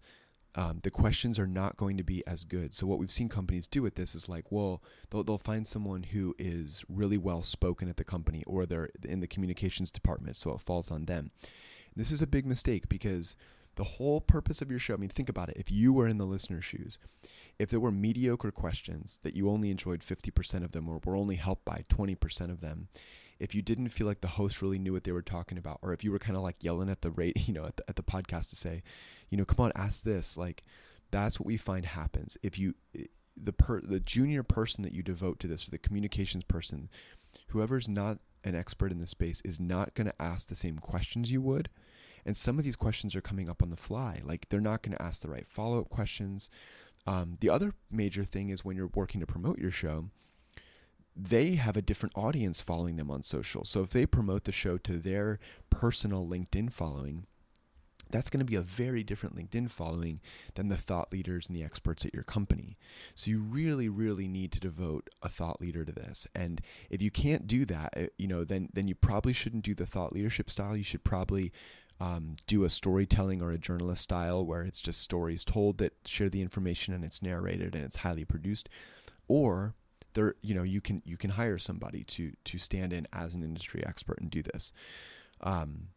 um, 0.55 0.79
the 0.81 0.89
questions 0.89 1.37
are 1.37 1.45
not 1.47 1.77
going 1.77 1.97
to 1.97 2.03
be 2.03 2.25
as 2.25 2.43
good. 2.43 2.73
So 2.73 2.87
what 2.87 2.97
we've 2.97 3.11
seen 3.11 3.29
companies 3.29 3.67
do 3.67 3.83
with 3.83 3.95
this 3.95 4.15
is 4.15 4.27
like, 4.27 4.51
well, 4.51 4.81
they'll, 5.09 5.23
they'll 5.23 5.37
find 5.37 5.67
someone 5.67 6.03
who 6.03 6.33
is 6.39 6.83
really 6.89 7.17
well 7.17 7.43
spoken 7.43 7.87
at 7.89 7.97
the 7.97 8.03
company, 8.03 8.43
or 8.47 8.65
they're 8.65 8.89
in 9.03 9.19
the 9.19 9.27
communications 9.27 9.91
department, 9.91 10.35
so 10.35 10.51
it 10.51 10.61
falls 10.61 10.89
on 10.89 11.05
them. 11.05 11.31
This 11.95 12.11
is 12.11 12.21
a 12.21 12.27
big 12.27 12.45
mistake 12.45 12.89
because 12.89 13.35
the 13.77 13.83
whole 13.83 14.19
purpose 14.19 14.61
of 14.61 14.69
your 14.69 14.79
show, 14.79 14.95
I 14.95 14.97
mean, 14.97 15.09
think 15.09 15.29
about 15.29 15.49
it. 15.49 15.57
If 15.57 15.71
you 15.71 15.93
were 15.93 16.07
in 16.07 16.17
the 16.17 16.25
listener's 16.25 16.65
shoes, 16.65 16.99
if 17.57 17.69
there 17.69 17.79
were 17.79 17.91
mediocre 17.91 18.51
questions 18.51 19.19
that 19.23 19.35
you 19.35 19.49
only 19.49 19.71
enjoyed 19.71 20.01
50% 20.01 20.63
of 20.63 20.73
them 20.73 20.89
or 20.89 20.99
were 21.05 21.15
only 21.15 21.35
helped 21.35 21.63
by 21.63 21.85
20% 21.89 22.51
of 22.51 22.59
them, 22.59 22.89
if 23.39 23.53
you 23.53 23.61
didn't 23.61 23.89
feel 23.89 24.07
like 24.07 24.21
the 24.21 24.27
host 24.27 24.61
really 24.61 24.79
knew 24.79 24.93
what 24.93 25.03
they 25.03 25.11
were 25.11 25.21
talking 25.21 25.57
about, 25.57 25.79
or 25.81 25.93
if 25.93 26.03
you 26.03 26.11
were 26.11 26.19
kind 26.19 26.35
of 26.35 26.43
like 26.43 26.63
yelling 26.63 26.89
at 26.89 27.01
the 27.01 27.11
rate, 27.11 27.37
you 27.47 27.53
know, 27.53 27.65
at 27.65 27.77
the, 27.77 27.83
at 27.87 27.95
the 27.95 28.03
podcast 28.03 28.49
to 28.49 28.55
say, 28.55 28.83
you 29.29 29.37
know, 29.37 29.45
come 29.45 29.63
on, 29.63 29.71
ask 29.75 30.03
this, 30.03 30.35
like 30.35 30.63
that's 31.11 31.39
what 31.39 31.47
we 31.47 31.55
find 31.55 31.85
happens. 31.85 32.37
If 32.43 32.57
you, 32.59 32.73
eh, 32.97 33.05
the 33.41 33.53
per, 33.53 33.79
the 33.81 33.99
junior 33.99 34.41
person 34.41 34.83
that 34.83 34.93
you 34.93 35.03
devote 35.03 35.39
to 35.41 35.47
this, 35.47 35.67
or 35.67 35.71
the 35.71 35.77
communications 35.77 36.43
person, 36.43 36.89
whoever's 37.49 37.87
not 37.87 38.17
an 38.43 38.55
expert 38.55 38.91
in 38.91 38.99
the 38.99 39.07
space 39.07 39.41
is 39.45 39.59
not 39.59 39.93
going 39.93 40.07
to 40.07 40.21
ask 40.21 40.47
the 40.47 40.55
same 40.55 40.79
questions 40.79 41.31
you 41.31 41.41
would 41.41 41.69
and 42.27 42.35
some 42.35 42.59
of 42.59 42.65
these 42.65 42.75
questions 42.75 43.15
are 43.15 43.21
coming 43.21 43.49
up 43.49 43.63
on 43.63 43.69
the 43.69 43.77
fly. 43.77 44.21
Like 44.23 44.49
they're 44.49 44.59
not 44.59 44.83
going 44.83 44.95
to 44.95 45.01
ask 45.01 45.21
the 45.21 45.29
right 45.29 45.47
follow 45.47 45.79
up 45.79 45.89
questions. 45.89 46.49
Um, 47.07 47.37
the 47.39 47.49
other 47.49 47.73
major 47.89 48.25
thing 48.25 48.49
is 48.49 48.65
when 48.65 48.75
you're 48.75 48.91
working 48.93 49.21
to 49.21 49.25
promote 49.25 49.59
your 49.59 49.71
show, 49.71 50.09
they 51.15 51.55
have 51.55 51.77
a 51.77 51.81
different 51.81 52.17
audience 52.17 52.59
following 52.59 52.97
them 52.97 53.09
on 53.09 53.23
social. 53.23 53.63
So 53.63 53.81
if 53.81 53.91
they 53.91 54.05
promote 54.05 54.43
the 54.43 54.51
show 54.51 54.77
to 54.79 54.99
their 54.99 55.39
personal 55.69 56.27
LinkedIn 56.27 56.73
following, 56.73 57.27
that's 58.09 58.29
going 58.29 58.39
to 58.39 58.45
be 58.45 58.55
a 58.55 58.61
very 58.61 59.03
different 59.03 59.35
LinkedIn 59.35 59.69
following 59.69 60.19
than 60.55 60.67
the 60.67 60.77
thought 60.77 61.11
leaders 61.11 61.47
and 61.47 61.55
the 61.55 61.63
experts 61.63 62.05
at 62.05 62.13
your 62.13 62.23
company. 62.23 62.77
So 63.15 63.31
you 63.31 63.39
really, 63.39 63.89
really 63.89 64.27
need 64.27 64.51
to 64.53 64.59
devote 64.59 65.09
a 65.21 65.29
thought 65.29 65.61
leader 65.61 65.85
to 65.85 65.91
this. 65.91 66.27
And 66.35 66.61
if 66.89 67.01
you 67.01 67.11
can't 67.11 67.47
do 67.47 67.65
that, 67.65 67.93
eh, 67.95 68.07
you 68.17 68.27
know, 68.27 68.43
then 68.43 68.69
then 68.73 68.87
you 68.87 68.95
probably 68.95 69.33
shouldn't 69.33 69.63
do 69.63 69.73
the 69.73 69.85
thought 69.85 70.13
leadership 70.13 70.49
style. 70.49 70.75
You 70.75 70.83
should 70.83 71.03
probably 71.03 71.51
um, 71.99 72.35
do 72.45 72.63
a 72.63 72.69
storytelling 72.69 73.41
or 73.41 73.51
a 73.51 73.57
journalist 73.57 74.03
style 74.03 74.45
where 74.45 74.63
it's 74.63 74.81
just 74.81 75.01
stories 75.01 75.43
told 75.43 75.77
that 75.79 75.93
share 76.05 76.29
the 76.29 76.41
information 76.41 76.93
and 76.93 77.03
it's 77.03 77.21
narrated 77.21 77.75
and 77.75 77.83
it's 77.83 77.97
highly 77.97 78.25
produced, 78.25 78.69
or 79.27 79.73
there 80.13 80.35
you 80.41 80.53
know 80.53 80.63
you 80.63 80.81
can 80.81 81.01
you 81.05 81.17
can 81.17 81.31
hire 81.31 81.57
somebody 81.57 82.03
to 82.03 82.33
to 82.43 82.57
stand 82.57 82.93
in 82.93 83.07
as 83.13 83.33
an 83.33 83.43
industry 83.43 83.83
expert 83.85 84.19
and 84.19 84.29
do 84.29 84.43
this. 84.43 84.71
Um, 85.41 85.89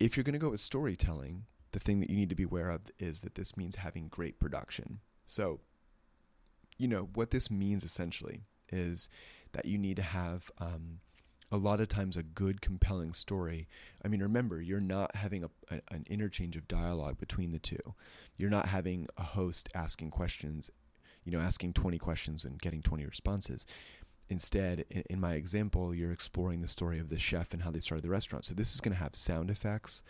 if 0.00 0.16
you're 0.16 0.24
going 0.24 0.34
to 0.34 0.38
go 0.38 0.50
with 0.50 0.60
storytelling, 0.60 1.44
the 1.72 1.80
thing 1.80 2.00
that 2.00 2.10
you 2.10 2.16
need 2.16 2.28
to 2.28 2.36
be 2.36 2.44
aware 2.44 2.70
of 2.70 2.82
is 2.98 3.20
that 3.20 3.34
this 3.34 3.56
means 3.56 3.76
having 3.76 4.08
great 4.08 4.38
production. 4.38 5.00
So, 5.26 5.60
you 6.76 6.88
know 6.88 7.08
what 7.14 7.30
this 7.30 7.50
means 7.50 7.84
essentially 7.84 8.42
is 8.70 9.08
that 9.52 9.64
you 9.64 9.78
need 9.78 9.96
to 9.96 10.02
have 10.02 10.50
um, 10.58 11.00
a 11.50 11.56
lot 11.56 11.80
of 11.80 11.88
times 11.88 12.16
a 12.16 12.22
good 12.22 12.60
compelling 12.60 13.14
story. 13.14 13.68
I 14.04 14.08
mean 14.08 14.22
remember 14.22 14.60
you're 14.60 14.80
not 14.80 15.14
having 15.14 15.44
a, 15.44 15.50
a, 15.70 15.80
an 15.90 16.04
interchange 16.08 16.56
of 16.56 16.68
dialogue 16.68 17.18
between 17.18 17.52
the 17.52 17.58
two. 17.58 17.94
You're 18.36 18.50
not 18.50 18.68
having 18.68 19.06
a 19.16 19.22
host 19.22 19.68
asking 19.74 20.10
questions 20.10 20.70
you 21.24 21.32
know 21.32 21.40
asking 21.40 21.74
20 21.74 21.98
questions 21.98 22.44
and 22.44 22.60
getting 22.60 22.82
20 22.82 23.04
responses. 23.06 23.66
Instead 24.28 24.84
in, 24.90 25.04
in 25.10 25.20
my 25.20 25.34
example 25.34 25.94
you're 25.94 26.12
exploring 26.12 26.60
the 26.60 26.68
story 26.68 26.98
of 26.98 27.08
the 27.08 27.18
chef 27.18 27.52
and 27.52 27.62
how 27.62 27.70
they 27.70 27.80
started 27.80 28.04
the 28.04 28.10
restaurant. 28.10 28.44
So 28.44 28.54
this 28.54 28.74
is 28.74 28.80
going 28.80 28.94
to 28.94 29.02
have 29.02 29.16
sound 29.16 29.50
effects 29.50 30.02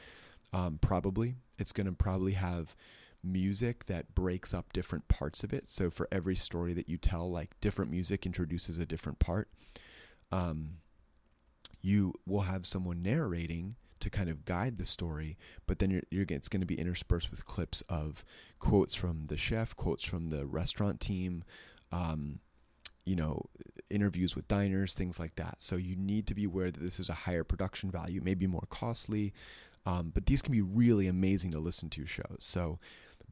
um, 0.52 0.78
probably. 0.80 1.37
It's 1.59 1.73
going 1.73 1.87
to 1.87 1.92
probably 1.92 2.33
have 2.33 2.75
music 3.23 3.87
that 3.87 4.14
breaks 4.14 4.54
up 4.54 4.73
different 4.73 5.09
parts 5.09 5.42
of 5.42 5.52
it. 5.52 5.71
So 5.71 5.90
for 5.90 6.09
every 6.12 6.37
story 6.37 6.73
that 6.75 6.88
you 6.88 6.97
tell 6.97 7.30
like 7.30 7.59
different 7.61 7.90
music 7.90 8.26
introduces 8.26 8.78
a 8.78 8.87
different 8.87 9.18
part. 9.18 9.49
Um, 10.30 10.78
you 11.80 12.14
will 12.26 12.42
have 12.42 12.66
someone 12.66 13.02
narrating 13.02 13.76
to 14.00 14.11
kind 14.11 14.28
of 14.28 14.44
guide 14.44 14.78
the 14.78 14.87
story, 14.87 15.37
but 15.66 15.78
then 15.78 15.90
you're, 15.90 16.02
you're 16.11 16.26
it's 16.28 16.49
going 16.49 16.61
to 16.61 16.66
be 16.66 16.78
interspersed 16.78 17.30
with 17.30 17.47
clips 17.47 17.82
of 17.88 18.25
quotes 18.58 18.94
from 18.94 19.26
the 19.26 19.37
chef, 19.37 19.75
quotes 19.76 20.04
from 20.04 20.28
the 20.28 20.47
restaurant 20.47 21.00
team, 21.00 21.44
um, 21.90 22.40
you 23.04 23.16
know, 23.16 23.47
interviews 23.90 24.37
with 24.37 24.47
diners, 24.49 24.94
things 24.94 25.18
like 25.18 25.35
that. 25.37 25.56
So 25.61 25.76
you 25.76 25.97
need 25.97 26.26
to 26.28 26.35
be 26.35 26.44
aware 26.44 26.70
that 26.70 26.80
this 26.80 27.00
is 27.00 27.08
a 27.08 27.14
higher 27.14 27.44
production 27.44 27.90
value, 27.90 28.20
maybe 28.23 28.47
more 28.47 28.66
costly, 28.68 29.32
um, 29.87 30.12
but 30.14 30.26
these 30.26 30.42
can 30.42 30.52
be 30.52 30.61
really 30.61 31.06
amazing 31.06 31.50
to 31.52 31.58
listen 31.58 31.88
to 31.90 32.06
shows. 32.06 32.38
So 32.40 32.78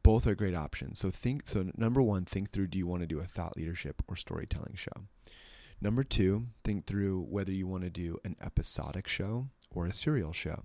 both 0.03 0.27
are 0.27 0.35
great 0.35 0.55
options. 0.55 0.99
So 0.99 1.11
think. 1.11 1.43
So 1.47 1.71
number 1.77 2.01
one, 2.01 2.25
think 2.25 2.53
through: 2.53 2.69
Do 2.69 2.79
you 2.79 2.87
want 2.87 3.03
to 3.03 3.07
do 3.07 3.21
a 3.21 3.25
thought 3.25 3.57
leadership 3.57 4.03
or 4.09 4.17
storytelling 4.17 4.75
show? 4.75 5.05
Number 5.81 6.05
two, 6.05 6.47
think 6.65 6.87
through 6.87 7.27
whether 7.29 7.53
you 7.53 7.67
want 7.67 7.85
to 7.85 7.91
do 7.91 8.19
an 8.25 8.37
episodic 8.41 9.07
show 9.07 9.49
or 9.71 9.87
a 9.87 9.93
serial 9.93 10.33
show. 10.33 10.63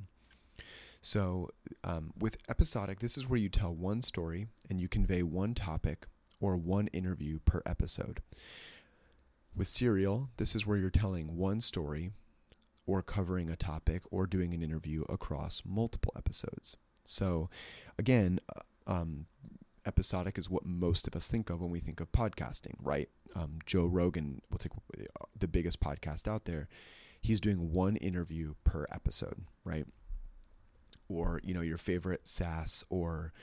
So, 1.02 1.50
um, 1.84 2.14
with 2.18 2.38
episodic, 2.48 3.00
this 3.00 3.18
is 3.18 3.28
where 3.28 3.40
you 3.40 3.50
tell 3.50 3.74
one 3.74 4.02
story 4.04 4.48
and 4.70 4.80
you 4.80 4.88
convey 4.88 5.24
one 5.24 5.54
topic 5.54 6.08
or 6.40 6.56
one 6.56 6.88
interview 6.88 7.40
per 7.44 7.62
episode. 7.66 8.22
With 9.56 9.68
serial, 9.68 10.30
this 10.38 10.56
is 10.56 10.66
where 10.66 10.78
you're 10.78 10.90
telling 10.90 11.36
one 11.36 11.60
story 11.60 12.12
or 12.86 13.02
covering 13.02 13.50
a 13.50 13.56
topic 13.56 14.04
or 14.12 14.28
doing 14.28 14.54
an 14.54 14.62
interview 14.62 15.04
across 15.10 15.64
multiple 15.66 16.14
episodes. 16.16 16.78
So, 17.04 17.50
again, 17.98 18.40
uh, 18.56 18.62
um, 18.88 19.26
episodic 19.86 20.38
is 20.38 20.50
what 20.50 20.66
most 20.66 21.08
of 21.08 21.16
us 21.16 21.30
think 21.30 21.50
of 21.50 21.62
when 21.62 21.72
we 21.72 21.80
think 21.80 22.00
of 22.00 22.12
podcasting, 22.12 22.76
right? 22.82 23.10
Um, 23.36 23.60
Joe 23.66 23.86
Rogan, 23.86 24.42
what's 24.50 24.66
like 24.66 25.08
the 25.38 25.48
biggest 25.48 25.80
podcast 25.80 26.28
out 26.28 26.46
there, 26.46 26.68
he's 27.22 27.40
doing 27.40 27.72
one 27.72 27.96
interview 27.98 28.54
per 28.64 28.86
episode, 28.92 29.46
right? 29.64 29.86
Or 31.10 31.42
you 31.44 31.54
know 31.54 31.62
your 31.62 31.78
favorite 31.78 32.28
SaaS 32.28 32.86
or 32.90 33.34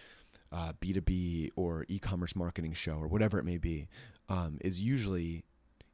uh, 0.50 0.72
B2B 0.80 1.50
or 1.56 1.84
e-commerce 1.88 2.34
marketing 2.34 2.72
show 2.72 2.94
or 2.94 3.08
whatever 3.08 3.38
it 3.38 3.44
may 3.44 3.58
be 3.58 3.88
um, 4.28 4.58
is 4.62 4.80
usually 4.80 5.44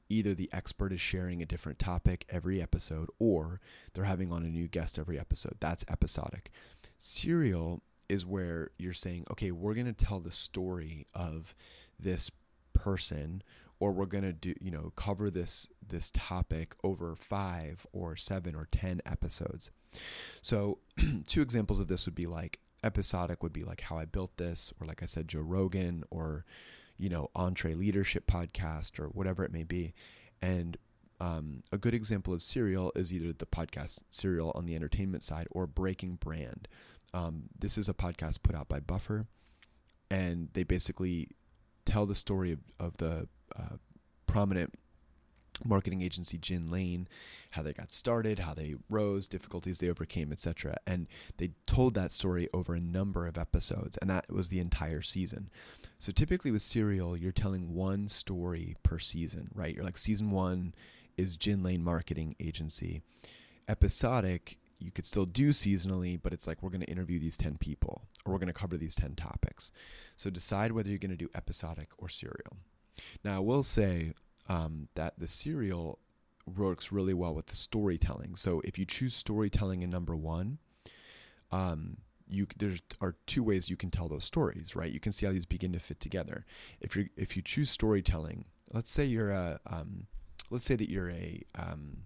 either 0.09 0.35
the 0.35 0.51
expert 0.53 0.93
is 0.93 1.01
sharing 1.01 1.43
a 1.43 1.47
different 1.47 1.79
topic 1.79 2.25
every 2.29 2.61
episode 2.63 3.09
or 3.19 3.61
they're 3.93 4.05
having 4.05 4.33
on 4.33 4.45
a 4.45 4.49
new 4.49 4.69
guest 4.69 4.99
every 4.99 5.19
episode. 5.19 5.57
That's 5.61 5.85
episodic. 5.89 6.51
Serial 6.99 7.83
is 8.15 8.25
where 8.25 8.71
you're 8.79 8.95
saying, 8.95 9.27
okay, 9.31 9.51
we're 9.51 9.75
going 9.75 9.93
to 9.93 9.93
tell 9.93 10.21
the 10.21 10.31
story 10.31 11.07
of 11.13 11.55
this 11.99 12.31
person 12.73 13.43
or 13.81 13.93
we're 13.93 14.07
going 14.07 14.25
to 14.25 14.33
do, 14.33 14.55
you 14.61 14.71
know, 14.71 14.93
cover 14.97 15.31
this 15.31 15.69
this 15.87 16.11
topic 16.13 16.75
over 16.83 17.15
5 17.17 17.87
or 17.93 18.17
7 18.17 18.55
or 18.55 18.69
10 18.71 19.03
episodes. 19.05 19.71
So, 20.41 20.79
two 21.27 21.43
examples 21.43 21.81
of 21.81 21.89
this 21.89 22.07
would 22.07 22.15
be 22.15 22.27
like 22.27 22.61
episodic 22.83 23.43
would 23.43 23.53
be 23.53 23.65
like 23.65 23.83
how 23.83 23.99
I 23.99 24.05
built 24.05 24.37
this 24.37 24.73
or 24.81 24.87
like 24.87 25.03
I 25.03 25.07
said 25.07 25.29
Joe 25.29 25.41
Rogan 25.41 26.05
or 26.11 26.45
you 26.97 27.09
know, 27.09 27.29
EntreLeadership 27.35 28.27
podcast 28.27 29.01
or 29.01 29.07
whatever 29.07 29.45
it 29.45 29.53
may 29.53 29.65
be. 29.65 29.95
And 30.41 30.77
um, 31.21 31.63
a 31.73 31.79
good 31.79 31.95
example 31.95 32.33
of 32.33 32.43
serial 32.43 32.93
is 32.95 33.13
either 33.13 33.33
the 33.33 33.47
podcast 33.47 34.01
serial 34.11 34.53
on 34.55 34.67
the 34.67 34.75
entertainment 34.75 35.25
side 35.25 35.47
or 35.51 35.67
breaking 35.67 36.17
brand 36.17 36.69
um, 37.15 37.45
this 37.59 37.79
is 37.79 37.89
a 37.89 37.95
podcast 37.95 38.43
put 38.43 38.55
out 38.55 38.69
by 38.69 38.81
Buffer, 38.81 39.27
and 40.11 40.49
they 40.53 40.65
basically 40.65 41.29
tell 41.87 42.07
the 42.07 42.15
story 42.15 42.53
of, 42.53 42.59
of 42.81 42.97
the 42.99 43.29
uh, 43.57 43.77
prominent 44.27 44.75
marketing 45.65 46.03
agency 46.03 46.37
Gin 46.37 46.67
Lane, 46.67 47.07
how 47.53 47.63
they 47.63 47.73
got 47.73 47.93
started, 47.93 48.41
how 48.41 48.55
they 48.55 48.75
rose, 48.91 49.29
difficulties 49.29 49.79
they 49.79 49.89
overcame, 49.89 50.33
etc. 50.33 50.77
And 50.87 51.07
they 51.37 51.51
told 51.67 51.95
that 51.95 52.11
story 52.11 52.49
over 52.53 52.75
a 52.75 52.81
number 52.81 53.27
of 53.29 53.39
episodes, 53.39 53.97
and 53.99 54.11
that 54.11 54.31
was 54.33 54.49
the 54.49 54.59
entire 54.59 55.03
season. 55.03 55.51
So 56.01 56.11
typically 56.11 56.51
with 56.51 56.63
serial, 56.63 57.17
you're 57.17 57.31
telling 57.31 57.73
one 57.73 58.09
story 58.09 58.75
per 58.83 58.99
season, 58.99 59.49
right? 59.55 59.75
You're 59.75 59.85
like 59.85 59.99
season 59.99 60.33
one 60.33 60.75
is 61.17 61.37
Gin 61.37 61.63
Lane 61.63 61.85
Marketing 61.85 62.35
Agency. 62.41 63.03
Episodic 63.69 64.59
you 64.85 64.93
could 64.93 65.07
still 65.07 65.27
do 65.27 65.51
seasonally, 65.51 66.19
but 66.21 66.33
it's 66.33 66.47
like 66.47 66.63
we're 66.63 66.71
going 66.71 66.81
to 66.81 66.91
interview 66.91 67.19
these 67.19 67.37
10 67.37 67.57
people 67.59 68.03
or 68.25 68.33
we're 68.33 68.39
going 68.39 68.47
to 68.47 68.53
cover 68.53 68.77
these 68.77 68.95
10 68.95 69.15
topics. 69.15 69.71
So 70.17 70.31
decide 70.31 70.73
whether 70.73 70.89
you're 70.89 70.99
going 70.99 71.11
to 71.11 71.17
do 71.17 71.31
episodic 71.35 71.89
or 71.99 72.09
serial. 72.09 72.59
Now, 73.25 73.37
I 73.37 73.41
will 73.41 73.63
say 73.63 74.13
um, 74.49 74.89
that 74.95 75.15
the 75.19 75.29
serial 75.29 75.99
works 76.57 76.93
really 76.93 77.15
well 77.15 77.35
with 77.35 77.47
the 77.47 77.57
storytelling. 77.57 78.37
So 78.37 78.61
if 78.65 78.79
you 78.79 78.85
choose 78.85 79.15
storytelling 79.15 79.83
in 79.83 79.91
number 79.91 80.15
one, 80.15 80.59
um, 81.51 81.99
you 82.29 82.47
there 82.57 82.73
are 83.01 83.17
two 83.27 83.43
ways 83.43 83.69
you 83.69 83.77
can 83.77 83.91
tell 83.91 84.09
those 84.09 84.25
stories, 84.25 84.75
right? 84.75 84.91
You 84.91 85.01
can 85.01 85.13
see 85.13 85.27
how 85.27 85.33
these 85.33 85.47
begin 85.47 85.73
to 85.73 85.79
fit 85.79 86.01
together. 86.01 86.45
If 86.81 86.97
you 86.97 87.09
if 87.17 87.37
you 87.37 87.43
choose 87.43 87.71
storytelling, 87.71 88.47
let's 88.73 88.91
say 88.91 89.05
you're 89.05 89.31
a 89.31 89.61
um, 89.67 90.07
let's 90.51 90.65
say 90.65 90.77
that 90.77 90.91
you're 90.91 91.11
a 91.11 91.43
um, 91.55 92.05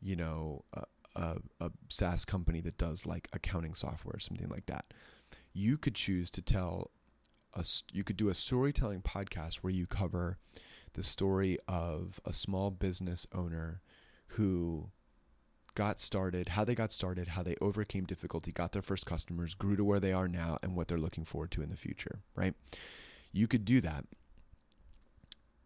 you 0.00 0.16
know 0.16 0.64
a, 0.74 0.84
a, 1.16 1.38
a 1.60 1.70
SaaS 1.88 2.24
company 2.24 2.60
that 2.60 2.78
does 2.78 3.06
like 3.06 3.28
accounting 3.32 3.74
software 3.74 4.16
or 4.16 4.20
something 4.20 4.48
like 4.48 4.66
that, 4.66 4.86
you 5.52 5.76
could 5.76 5.94
choose 5.94 6.30
to 6.32 6.42
tell 6.42 6.90
a, 7.54 7.64
you 7.92 8.04
could 8.04 8.16
do 8.16 8.28
a 8.28 8.34
storytelling 8.34 9.02
podcast 9.02 9.56
where 9.56 9.72
you 9.72 9.86
cover 9.86 10.38
the 10.94 11.02
story 11.02 11.58
of 11.68 12.20
a 12.24 12.32
small 12.32 12.70
business 12.70 13.26
owner 13.32 13.80
who 14.34 14.90
got 15.74 16.00
started, 16.00 16.50
how 16.50 16.64
they 16.64 16.74
got 16.74 16.92
started, 16.92 17.28
how 17.28 17.42
they 17.42 17.56
overcame 17.60 18.04
difficulty, 18.04 18.52
got 18.52 18.72
their 18.72 18.82
first 18.82 19.06
customers, 19.06 19.54
grew 19.54 19.76
to 19.76 19.84
where 19.84 20.00
they 20.00 20.12
are 20.12 20.28
now, 20.28 20.58
and 20.62 20.74
what 20.76 20.88
they're 20.88 20.98
looking 20.98 21.24
forward 21.24 21.50
to 21.52 21.62
in 21.62 21.70
the 21.70 21.76
future, 21.76 22.20
right? 22.34 22.54
You 23.32 23.46
could 23.46 23.64
do 23.64 23.80
that 23.80 24.04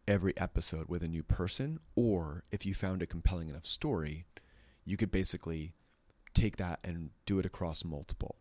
every 0.07 0.37
episode 0.37 0.89
with 0.89 1.03
a 1.03 1.09
new 1.09 1.23
person, 1.23 1.81
or 1.97 2.45
if 2.51 2.67
you 2.67 2.75
found 2.75 3.03
a 3.03 3.07
compelling 3.07 3.49
enough 3.49 3.67
story, 3.67 4.27
you 4.85 4.97
could 4.97 5.11
basically 5.11 5.75
take 6.35 6.57
that 6.57 6.81
and 6.85 7.11
do 7.27 7.39
it 7.39 7.47
across 7.47 7.85
multiple. 7.85 8.37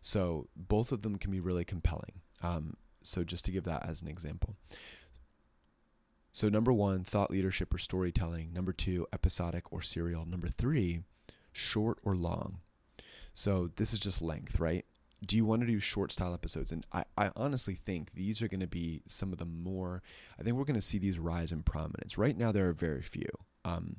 So 0.00 0.48
both 0.56 0.92
of 0.92 1.02
them 1.02 1.16
can 1.16 1.30
be 1.30 1.40
really 1.40 1.64
compelling. 1.64 2.20
Um, 2.42 2.76
so 3.02 3.24
just 3.24 3.44
to 3.44 3.50
give 3.50 3.64
that 3.64 3.86
as 3.86 4.02
an 4.02 4.08
example. 4.08 4.56
So 6.32 6.48
number 6.48 6.72
one, 6.72 7.04
thought 7.04 7.30
leadership 7.30 7.72
or 7.72 7.78
storytelling. 7.78 8.52
Number 8.52 8.72
two, 8.72 9.06
episodic 9.12 9.72
or 9.72 9.80
serial. 9.80 10.26
Number 10.26 10.48
three, 10.48 11.02
short 11.52 11.98
or 12.02 12.14
long. 12.14 12.58
So 13.32 13.70
this 13.76 13.92
is 13.92 13.98
just 13.98 14.20
length, 14.20 14.58
right? 14.58 14.84
Do 15.26 15.36
you 15.36 15.46
want 15.46 15.62
to 15.62 15.66
do 15.66 15.78
short 15.78 16.12
style 16.12 16.34
episodes? 16.34 16.72
And 16.72 16.84
I, 16.92 17.04
I 17.16 17.30
honestly 17.34 17.74
think 17.74 18.12
these 18.12 18.42
are 18.42 18.48
going 18.48 18.60
to 18.60 18.66
be 18.66 19.02
some 19.06 19.32
of 19.32 19.38
the 19.38 19.46
more, 19.46 20.02
I 20.38 20.42
think 20.42 20.56
we're 20.56 20.64
going 20.64 20.80
to 20.80 20.82
see 20.82 20.98
these 20.98 21.18
rise 21.18 21.52
in 21.52 21.62
prominence. 21.62 22.18
Right 22.18 22.36
now, 22.36 22.52
there 22.52 22.68
are 22.68 22.74
very 22.74 23.02
few. 23.02 23.28
Um, 23.64 23.96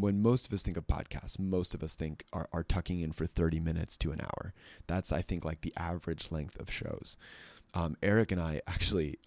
when 0.00 0.22
most 0.22 0.46
of 0.46 0.52
us 0.52 0.62
think 0.62 0.76
of 0.76 0.86
podcasts, 0.86 1.38
most 1.38 1.74
of 1.74 1.82
us 1.82 1.94
think 1.94 2.24
are, 2.32 2.48
are 2.52 2.64
tucking 2.64 3.00
in 3.00 3.12
for 3.12 3.26
30 3.26 3.60
minutes 3.60 3.96
to 3.98 4.12
an 4.12 4.20
hour. 4.20 4.54
That's, 4.86 5.12
I 5.12 5.22
think, 5.22 5.44
like 5.44 5.60
the 5.60 5.72
average 5.76 6.30
length 6.30 6.58
of 6.58 6.70
shows. 6.70 7.16
Um, 7.74 7.96
Eric 8.02 8.32
and 8.32 8.40
I 8.40 8.60
actually 8.66 9.18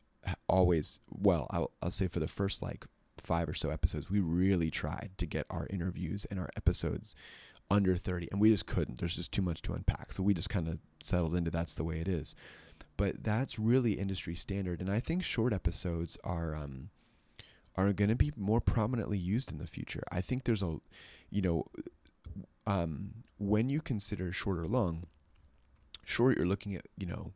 always, 0.47 0.99
well, 1.09 1.47
I'll, 1.51 1.71
I'll 1.81 1.91
say 1.91 2.07
for 2.07 2.19
the 2.19 2.27
first 2.27 2.61
like 2.61 2.85
five 3.17 3.49
or 3.49 3.53
so 3.53 3.69
episodes, 3.69 4.09
we 4.09 4.19
really 4.19 4.71
tried 4.71 5.11
to 5.17 5.25
get 5.25 5.45
our 5.49 5.67
interviews 5.69 6.25
and 6.25 6.39
our 6.39 6.49
episodes 6.55 7.15
under 7.69 7.97
30, 7.97 8.29
and 8.31 8.39
we 8.39 8.51
just 8.51 8.67
couldn't. 8.67 8.99
There's 8.99 9.15
just 9.15 9.31
too 9.31 9.41
much 9.41 9.61
to 9.63 9.73
unpack. 9.73 10.13
So 10.13 10.23
we 10.23 10.33
just 10.33 10.49
kind 10.49 10.67
of 10.67 10.79
settled 11.01 11.35
into 11.35 11.49
that's 11.49 11.73
the 11.73 11.83
way 11.83 11.99
it 11.99 12.07
is. 12.07 12.35
But 12.97 13.23
that's 13.23 13.57
really 13.57 13.93
industry 13.93 14.35
standard. 14.35 14.81
And 14.81 14.89
I 14.89 14.99
think 14.99 15.23
short 15.23 15.53
episodes 15.53 16.17
are, 16.23 16.55
um, 16.55 16.89
are 17.77 17.93
going 17.93 18.09
to 18.09 18.15
be 18.15 18.31
more 18.35 18.61
prominently 18.61 19.17
used 19.17 19.51
in 19.51 19.57
the 19.57 19.67
future. 19.67 20.03
I 20.11 20.21
think 20.21 20.43
there's 20.43 20.63
a, 20.63 20.77
you 21.29 21.41
know, 21.41 21.65
um, 22.65 23.23
when 23.37 23.69
you 23.69 23.81
consider 23.81 24.31
short 24.31 24.59
or 24.59 24.67
long, 24.67 25.03
short 26.03 26.37
you're 26.37 26.45
looking 26.45 26.75
at, 26.75 26.85
you 26.97 27.05
know, 27.05 27.33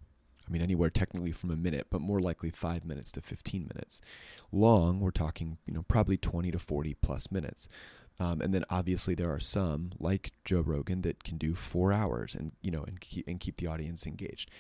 I 0.47 0.51
mean 0.51 0.61
anywhere 0.61 0.89
technically 0.89 1.31
from 1.31 1.51
a 1.51 1.55
minute, 1.55 1.87
but 1.91 2.01
more 2.01 2.19
likely 2.19 2.49
five 2.49 2.83
minutes 2.83 3.11
to 3.13 3.21
15 3.21 3.69
minutes. 3.73 4.01
Long, 4.51 4.99
we're 4.99 5.11
talking, 5.11 5.59
you 5.65 5.73
know, 5.73 5.83
probably 5.87 6.17
20 6.17 6.51
to 6.51 6.59
40 6.59 6.95
plus 6.95 7.31
minutes. 7.31 7.67
Um, 8.19 8.41
and 8.41 8.53
then 8.53 8.65
obviously 8.69 9.15
there 9.15 9.31
are 9.31 9.39
some 9.39 9.91
like 9.99 10.33
Joe 10.43 10.61
Rogan 10.61 11.01
that 11.03 11.23
can 11.23 11.37
do 11.37 11.55
four 11.55 11.93
hours 11.93 12.35
and 12.35 12.51
you 12.61 12.69
know 12.69 12.83
and 12.83 12.99
keep 12.99 13.25
and 13.27 13.39
keep 13.39 13.57
the 13.57 13.67
audience 13.67 14.05
engaged. 14.05 14.51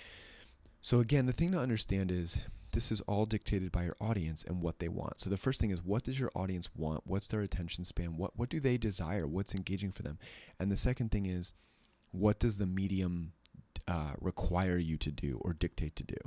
So 0.81 0.99
again, 0.99 1.25
the 1.25 1.33
thing 1.33 1.51
to 1.51 1.59
understand 1.59 2.11
is 2.11 2.39
this 2.71 2.91
is 2.91 3.01
all 3.01 3.25
dictated 3.25 3.71
by 3.71 3.83
your 3.83 3.97
audience 3.99 4.43
and 4.43 4.61
what 4.61 4.79
they 4.79 4.87
want. 4.87 5.19
So 5.19 5.29
the 5.29 5.37
first 5.37 5.59
thing 5.59 5.71
is 5.71 5.83
what 5.83 6.03
does 6.03 6.19
your 6.19 6.31
audience 6.35 6.69
want? 6.75 7.01
What's 7.05 7.27
their 7.27 7.41
attention 7.41 7.83
span? 7.83 8.17
What 8.17 8.37
what 8.37 8.49
do 8.49 8.59
they 8.59 8.77
desire? 8.77 9.27
What's 9.27 9.55
engaging 9.55 9.91
for 9.91 10.03
them? 10.03 10.19
And 10.59 10.71
the 10.71 10.77
second 10.77 11.11
thing 11.11 11.25
is 11.25 11.53
what 12.11 12.39
does 12.39 12.57
the 12.57 12.67
medium 12.67 13.33
uh, 13.87 14.13
require 14.19 14.77
you 14.77 14.97
to 14.97 15.11
do 15.11 15.39
or 15.41 15.53
dictate 15.53 15.95
to 15.97 16.03
do? 16.03 16.17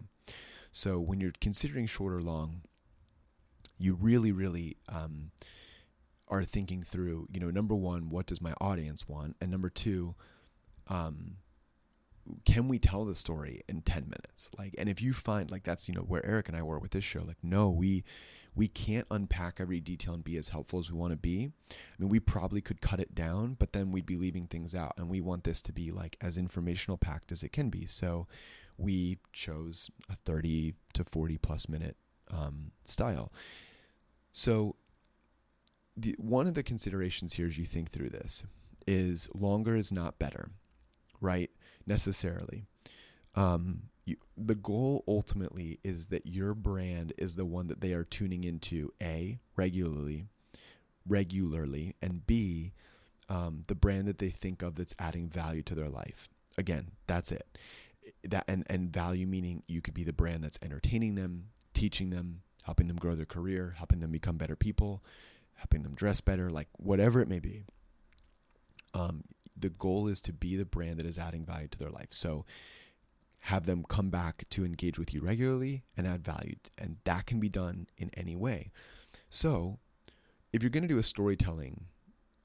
So 0.71 0.99
when 0.99 1.21
you're 1.21 1.33
considering 1.41 1.87
short 1.87 2.13
or 2.13 2.23
long, 2.23 2.63
you 3.79 3.95
really, 3.95 4.33
really 4.33 4.77
um, 4.89 5.33
are 6.29 6.45
thinking 6.45 6.83
through, 6.83 7.29
you 7.33 7.41
know, 7.41 7.51
number 7.51 7.75
one, 7.75 8.09
what 8.09 8.27
does 8.27 8.41
my 8.41 8.55
audience 8.61 9.09
want? 9.09 9.37
And 9.41 9.51
number 9.51 9.69
two, 9.69 10.15
um, 10.89 11.37
can 12.45 12.69
we 12.69 12.79
tell 12.79 13.05
the 13.05 13.15
story 13.15 13.63
in 13.69 13.83
10 13.83 14.05
minutes? 14.05 14.51
Like 14.59 14.75
and 14.79 14.89
if 14.89 15.03
you 15.03 15.13
find 15.13 15.51
like 15.51 15.65
that's 15.65 15.89
you 15.89 15.95
know 15.95 16.03
where 16.03 16.25
eric 16.25 16.49
and 16.49 16.57
i 16.57 16.63
were 16.63 16.79
with 16.79 16.93
this 16.93 17.05
show 17.05 17.23
like 17.27 17.39
no 17.43 17.71
we 17.71 18.05
we 18.55 18.69
can't 18.69 19.07
unpack 19.11 19.61
every 19.61 19.81
detail 19.81 20.13
and 20.13 20.23
be 20.23 20.37
as 20.37 20.51
helpful 20.51 20.79
as 20.79 20.91
we 20.91 20.99
want 20.99 21.13
to 21.13 21.17
be. 21.17 21.51
I 21.71 21.75
mean 21.99 22.11
we 22.11 22.21
probably 22.21 22.61
could 22.61 22.81
cut 22.81 23.01
it 23.01 23.15
down 23.15 23.57
but 23.59 23.73
then 23.73 23.91
we'd 23.93 24.07
be 24.07 24.17
leaving 24.17 24.47
things 24.47 24.75
out 24.75 24.95
and 24.99 25.09
we 25.09 25.21
want 25.21 25.45
this 25.45 25.63
to 25.63 25.73
be 25.73 25.91
like 25.91 26.17
as 26.21 26.37
informational 26.37 26.99
packed 26.99 27.33
as 27.33 27.43
it 27.43 27.53
can 27.53 27.71
be. 27.71 27.87
So 27.87 28.27
we 28.77 29.19
chose 29.33 29.91
a 30.11 30.17
30 30.17 30.75
to 30.95 31.05
40 31.05 31.39
plus 31.39 31.69
minute 31.69 31.97
um, 32.31 32.73
style. 32.85 33.33
So 34.33 34.77
the 35.97 36.15
one 36.19 36.47
of 36.47 36.55
the 36.55 36.63
considerations 36.63 37.35
here 37.35 37.47
as 37.47 37.59
you 37.59 37.67
think 37.67 37.91
through 37.91 38.11
this 38.11 38.45
is 38.87 39.29
longer 39.35 39.77
is 39.77 39.93
not 39.93 40.19
better 40.19 40.51
right 41.21 41.51
necessarily. 41.87 42.65
Um, 43.35 43.85
you, 44.05 44.17
the 44.37 44.55
goal 44.55 45.05
ultimately 45.07 45.79
is 45.85 46.07
that 46.07 46.27
your 46.27 46.55
brand 46.55 47.13
is 47.17 47.37
the 47.37 47.45
one 47.45 47.69
that 47.69 47.81
they 47.81 47.93
are 47.93 48.05
tuning 48.05 48.45
into 48.45 48.93
a 49.01 49.39
regularly, 49.57 50.27
regularly, 51.07 51.95
and 52.03 52.27
b 52.27 52.73
um, 53.29 53.63
the 53.69 53.75
brand 53.75 54.07
that 54.09 54.19
they 54.19 54.31
think 54.31 54.63
of 54.63 54.75
that's 54.75 54.95
adding 54.99 55.29
value 55.29 55.63
to 55.63 55.75
their 55.75 55.89
life. 55.89 56.29
Again, 56.59 56.91
that's 57.07 57.33
it. 57.33 57.47
That 58.25 58.45
and 58.49 58.65
and 58.69 58.93
value 58.93 59.27
meaning 59.27 59.63
you 59.69 59.81
could 59.81 59.95
be 59.95 60.05
the 60.05 60.13
brand 60.13 60.43
that's 60.45 60.59
entertaining 60.61 61.15
them, 61.15 61.47
teaching 61.73 62.11
them, 62.11 62.43
helping 62.65 62.89
them 62.89 62.97
grow 62.97 63.15
their 63.15 63.25
career, 63.25 63.75
helping 63.79 64.01
them 64.01 64.11
become 64.11 64.37
better 64.37 64.57
people, 64.57 65.03
helping 65.55 65.83
them 65.83 65.95
dress 65.95 66.21
better, 66.21 66.51
like 66.51 66.69
whatever 66.77 67.23
it 67.23 67.29
may 67.29 67.39
be. 67.39 67.63
Um, 68.93 69.25
the 69.57 69.71
goal 69.71 70.09
is 70.09 70.21
to 70.23 70.33
be 70.33 70.57
the 70.57 70.65
brand 70.65 70.99
that 70.99 71.07
is 71.07 71.19
adding 71.19 71.45
value 71.45 71.69
to 71.69 71.79
their 71.79 71.91
life. 71.91 72.09
So 72.11 72.45
have 73.47 73.67
them 73.67 73.85
come 73.89 74.09
back 74.09 74.45
to 74.51 74.65
engage 74.65 74.99
with 74.99 75.13
you 75.13 75.21
regularly 75.21 75.83
and 75.97 76.07
add 76.07 76.25
value. 76.25 76.55
And 76.79 76.99
that 77.05 77.27
can 77.27 77.41
be 77.41 77.49
done 77.49 77.89
in 77.97 78.11
any 78.15 78.37
way. 78.37 78.71
So 79.31 79.79
if 80.53 80.63
you're 80.63 80.71
going 80.71 80.83
to 80.83 80.89
do 80.89 80.99
a 80.99 81.03
storytelling 81.03 81.87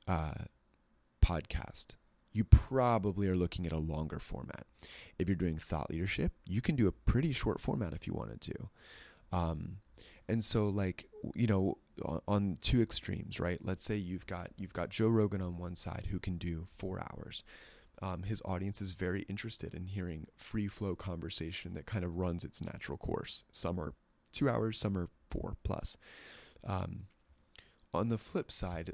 uh, 0.07 0.45
podcast, 1.23 1.97
you 2.33 2.43
probably 2.43 3.27
are 3.27 3.35
looking 3.35 3.65
at 3.65 3.71
a 3.71 3.77
longer 3.77 4.19
format. 4.19 4.65
If 5.19 5.27
you're 5.27 5.35
doing 5.35 5.57
thought 5.57 5.89
leadership, 5.89 6.31
you 6.45 6.61
can 6.61 6.75
do 6.75 6.87
a 6.87 6.91
pretty 6.91 7.31
short 7.31 7.59
format 7.59 7.93
if 7.93 8.07
you 8.07 8.13
wanted 8.13 8.41
to. 8.41 8.69
Um, 9.31 9.77
and 10.29 10.43
so, 10.43 10.67
like, 10.67 11.07
you 11.35 11.47
know, 11.47 11.77
on 12.27 12.57
two 12.61 12.81
extremes, 12.81 13.39
right? 13.39 13.59
Let's 13.63 13.83
say 13.83 13.95
you've 13.95 14.25
got 14.27 14.51
you've 14.57 14.73
got 14.73 14.89
Joe 14.89 15.07
Rogan 15.07 15.41
on 15.41 15.57
one 15.57 15.75
side 15.75 16.07
who 16.11 16.19
can 16.19 16.37
do 16.37 16.67
four 16.77 16.99
hours. 16.99 17.43
Um, 18.01 18.23
his 18.23 18.41
audience 18.45 18.79
is 18.79 18.91
very 18.91 19.23
interested 19.23 19.73
in 19.73 19.87
hearing 19.87 20.27
free 20.35 20.67
flow 20.67 20.95
conversation 20.95 21.73
that 21.73 21.87
kind 21.87 22.05
of 22.05 22.17
runs 22.17 22.43
its 22.43 22.63
natural 22.63 22.97
course. 22.97 23.43
Some 23.51 23.79
are 23.79 23.93
two 24.31 24.47
hours, 24.47 24.77
some 24.77 24.95
are 24.97 25.09
four 25.31 25.57
plus. 25.63 25.97
Um, 26.63 27.05
on 27.93 28.09
the 28.09 28.19
flip 28.19 28.51
side, 28.51 28.93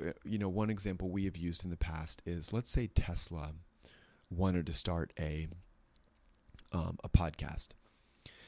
uh, 0.00 0.12
you 0.24 0.38
know, 0.38 0.48
one 0.48 0.70
example 0.70 1.08
we 1.08 1.24
have 1.24 1.36
used 1.36 1.64
in 1.64 1.70
the 1.70 1.76
past 1.76 2.22
is 2.24 2.52
let's 2.52 2.70
say 2.70 2.86
Tesla 2.86 3.52
wanted 4.30 4.66
to 4.66 4.72
start 4.72 5.12
a 5.18 5.48
um, 6.72 6.98
a 7.02 7.08
podcast 7.08 7.68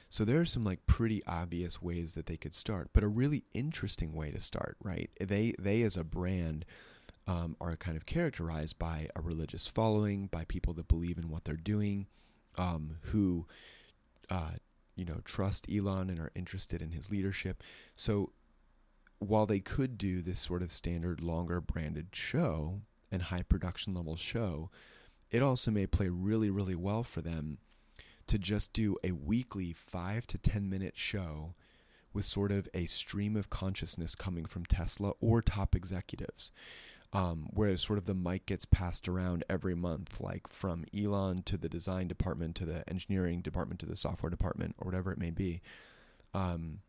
so 0.09 0.25
there 0.25 0.41
are 0.41 0.47
some 0.47 0.65
like 0.65 0.87
pretty 0.87 1.23
obvious 1.27 1.83
ways 1.83 2.15
that 2.15 2.27
they 2.27 2.37
could 2.37 2.55
start, 2.55 2.91
but 2.93 3.03
a 3.03 3.09
really 3.09 3.45
interesting 3.55 4.13
way 4.13 4.31
to 4.31 4.41
start, 4.41 4.77
right? 4.83 5.11
They 5.21 5.55
they 5.59 5.83
as 5.83 5.97
a 5.97 6.05
brand 6.05 6.65
um, 7.27 7.57
are 7.61 7.77
kind 7.77 7.97
of 7.97 8.07
characterized 8.07 8.79
by 8.79 9.09
a 9.17 9.21
religious 9.21 9.67
following, 9.67 10.29
by 10.29 10.45
people 10.45 10.75
that 10.75 10.89
believe 10.89 11.19
in 11.19 11.29
what 11.29 11.45
they're 11.45 11.57
doing, 11.57 12.07
um, 12.57 12.99
who 13.03 13.47
uh, 14.31 14.53
you 14.95 15.05
know 15.05 15.21
trust 15.25 15.67
Elon 15.71 16.09
and 16.09 16.21
are 16.21 16.33
interested 16.37 16.81
in 16.81 16.93
his 16.93 17.11
leadership. 17.11 17.63
So 17.95 18.31
while 19.19 19.47
they 19.47 19.61
could 19.61 19.99
do 19.99 20.23
this 20.23 20.39
sort 20.39 20.63
of 20.63 20.71
standard 20.71 21.21
longer 21.21 21.61
branded 21.61 22.09
show 22.13 22.83
and 23.11 23.23
high 23.23 23.43
production 23.43 23.95
level 23.95 24.15
show, 24.15 24.71
it 25.33 25.43
also 25.43 25.73
may 25.73 25.87
play 25.87 26.09
really 26.09 26.51
really 26.51 26.77
well 26.77 27.03
for 27.03 27.23
them 27.23 27.59
to 28.27 28.39
just 28.39 28.73
do 28.73 28.97
a 29.05 29.13
weekly 29.13 29.73
five 29.73 30.27
to 30.29 30.39
10 30.39 30.69
minute 30.69 30.97
show 30.97 31.55
with 32.13 32.25
sort 32.25 32.51
of 32.51 32.69
a 32.73 32.87
stream 32.87 33.37
of 33.37 33.51
consciousness 33.51 34.15
coming 34.15 34.47
from 34.47 34.65
Tesla 34.65 35.13
or 35.21 35.43
top 35.43 35.75
executives. 35.75 36.51
Um, 37.13 37.49
where 37.51 37.77
sort 37.77 37.99
of 37.99 38.05
the 38.05 38.15
mic 38.15 38.47
gets 38.47 38.65
passed 38.65 39.09
around 39.09 39.45
every 39.49 39.75
month, 39.75 40.21
like 40.21 40.49
from 40.49 40.85
Elon 40.95 41.45
to 41.45 41.57
the 41.57 41.69
design 41.69 42.09
department 42.09 42.57
to 42.57 42.67
the 42.67 42.87
engineering 42.91 43.41
department 43.41 43.81
to 43.81 43.87
the 43.87 43.97
software 43.97 44.29
department 44.29 44.75
or 44.79 44.87
whatever 44.87 45.13
it 45.13 45.19
may 45.19 45.31
be. 45.31 45.63
Um, 46.35 46.81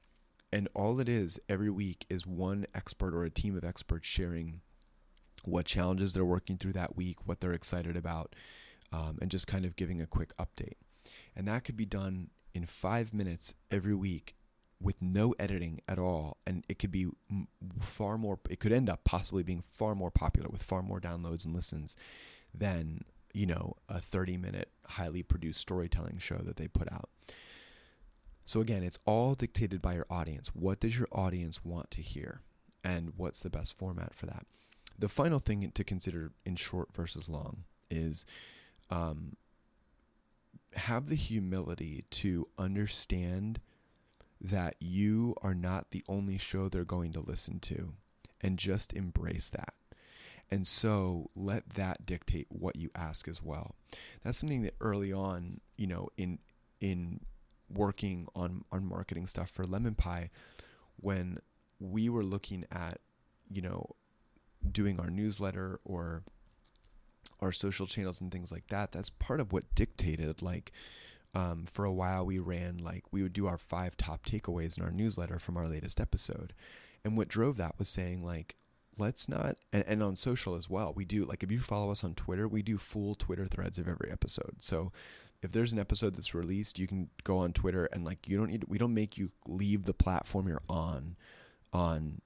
and 0.51 0.67
all 0.73 0.99
it 0.99 1.07
is 1.07 1.39
every 1.47 1.69
week 1.69 2.05
is 2.09 2.25
one 2.25 2.65
expert 2.73 3.13
or 3.13 3.23
a 3.23 3.29
team 3.29 3.55
of 3.55 3.63
experts 3.63 4.07
sharing 4.07 4.61
what 5.43 5.65
challenges 5.65 6.13
they're 6.13 6.25
working 6.25 6.57
through 6.57 6.73
that 6.73 6.95
week, 6.95 7.25
what 7.25 7.39
they're 7.39 7.53
excited 7.53 7.95
about, 7.95 8.35
um, 8.91 9.17
and 9.21 9.31
just 9.31 9.47
kind 9.47 9.65
of 9.65 9.75
giving 9.75 10.01
a 10.01 10.07
quick 10.07 10.35
update. 10.37 10.75
And 11.35 11.47
that 11.47 11.63
could 11.63 11.77
be 11.77 11.85
done 11.85 12.29
in 12.53 12.65
five 12.65 13.13
minutes 13.13 13.53
every 13.71 13.93
week 13.93 14.35
with 14.81 15.01
no 15.01 15.33
editing 15.39 15.81
at 15.87 15.99
all. 15.99 16.37
And 16.45 16.63
it 16.69 16.79
could 16.79 16.91
be 16.91 17.07
far 17.81 18.17
more, 18.17 18.39
it 18.49 18.59
could 18.59 18.71
end 18.71 18.89
up 18.89 19.03
possibly 19.03 19.43
being 19.43 19.63
far 19.67 19.95
more 19.95 20.11
popular 20.11 20.49
with 20.49 20.63
far 20.63 20.81
more 20.81 20.99
downloads 20.99 21.45
and 21.45 21.55
listens 21.55 21.95
than, 22.53 23.03
you 23.33 23.45
know, 23.45 23.75
a 23.89 23.99
30 23.99 24.37
minute, 24.37 24.69
highly 24.85 25.23
produced 25.23 25.59
storytelling 25.59 26.17
show 26.17 26.37
that 26.37 26.57
they 26.57 26.67
put 26.67 26.91
out. 26.91 27.09
So 28.45 28.61
again, 28.61 28.81
it's 28.81 28.99
all 29.05 29.35
dictated 29.35 29.81
by 29.81 29.95
your 29.95 30.05
audience. 30.09 30.49
What 30.53 30.79
does 30.79 30.97
your 30.97 31.09
audience 31.11 31.65
want 31.65 31.91
to 31.91 32.01
hear? 32.01 32.41
And 32.83 33.11
what's 33.17 33.41
the 33.41 33.49
best 33.49 33.77
format 33.77 34.15
for 34.15 34.25
that? 34.27 34.45
The 34.97 35.09
final 35.09 35.39
thing 35.39 35.69
to 35.69 35.83
consider 35.83 36.31
in 36.45 36.55
short 36.55 36.93
versus 36.95 37.27
long 37.27 37.65
is 37.91 38.25
um, 38.89 39.35
have 40.75 41.09
the 41.09 41.15
humility 41.15 42.05
to 42.11 42.47
understand 42.57 43.59
that 44.39 44.75
you 44.79 45.35
are 45.41 45.55
not 45.55 45.91
the 45.91 46.03
only 46.07 46.37
show 46.37 46.69
they're 46.69 46.85
going 46.85 47.11
to 47.13 47.19
listen 47.19 47.59
to 47.59 47.93
and 48.41 48.59
just 48.59 48.93
embrace 48.93 49.49
that. 49.49 49.73
And 50.49 50.65
so 50.65 51.29
let 51.35 51.71
that 51.71 52.05
dictate 52.05 52.47
what 52.49 52.75
you 52.77 52.89
ask 52.95 53.27
as 53.27 53.41
well. 53.41 53.75
That's 54.23 54.37
something 54.37 54.61
that 54.61 54.75
early 54.79 55.11
on, 55.11 55.59
you 55.75 55.87
know, 55.87 56.09
in 56.17 56.39
in 56.79 57.21
working 57.73 58.27
on 58.35 58.63
on 58.71 58.85
marketing 58.85 59.27
stuff 59.27 59.49
for 59.49 59.65
Lemon 59.65 59.95
Pie 59.95 60.29
when 61.01 61.39
we 61.79 62.07
were 62.07 62.23
looking 62.23 62.65
at, 62.71 62.99
you 63.49 63.61
know, 63.61 63.95
doing 64.71 64.99
our 64.99 65.09
newsletter 65.09 65.79
or 65.83 66.23
our 67.39 67.51
social 67.51 67.87
channels 67.87 68.21
and 68.21 68.31
things 68.31 68.51
like 68.51 68.67
that 68.67 68.91
that's 68.91 69.09
part 69.09 69.39
of 69.39 69.53
what 69.53 69.75
dictated 69.75 70.41
like 70.41 70.71
um, 71.37 71.65
for 71.71 71.85
a 71.85 71.91
while 71.91 72.25
we 72.25 72.39
ran 72.39 72.77
like 72.77 73.03
we 73.11 73.21
would 73.21 73.33
do 73.33 73.45
our 73.47 73.57
five 73.57 73.95
top 73.97 74.25
takeaways 74.25 74.77
in 74.77 74.83
our 74.83 74.91
newsletter 74.91 75.39
from 75.39 75.57
our 75.57 75.67
latest 75.67 75.99
episode. 75.99 76.53
And 77.03 77.15
what 77.15 77.27
drove 77.27 77.57
that 77.57 77.77
was 77.77 77.89
saying 77.89 78.23
like 78.23 78.55
let's 78.97 79.29
not 79.29 79.57
and, 79.71 79.83
and 79.87 80.01
on 80.01 80.15
social 80.15 80.55
as 80.55 80.67
well 80.67 80.91
we 80.95 81.05
do 81.05 81.23
like 81.23 81.43
if 81.43 81.51
you 81.51 81.59
follow 81.59 81.91
us 81.91 82.03
on 82.03 82.15
twitter 82.15 82.47
we 82.47 82.63
do 82.63 82.79
full 82.79 83.13
twitter 83.13 83.45
threads 83.45 83.77
of 83.77 83.87
every 83.87 84.11
episode. 84.11 84.55
So 84.59 84.91
if 85.43 85.51
there's 85.51 85.71
an 85.71 85.79
episode 85.79 86.15
that's 86.15 86.33
released 86.33 86.79
you 86.79 86.87
can 86.87 87.09
go 87.23 87.37
on 87.37 87.53
twitter 87.53 87.85
and 87.91 88.03
like 88.03 88.27
you 88.27 88.37
don't 88.37 88.49
need 88.49 88.65
we 88.67 88.79
don't 88.79 88.93
make 88.93 89.17
you 89.17 89.29
leave 89.47 89.85
the 89.85 89.93
platform 89.93 90.47
you're 90.47 90.63
on 90.67 91.15
on 91.71 92.21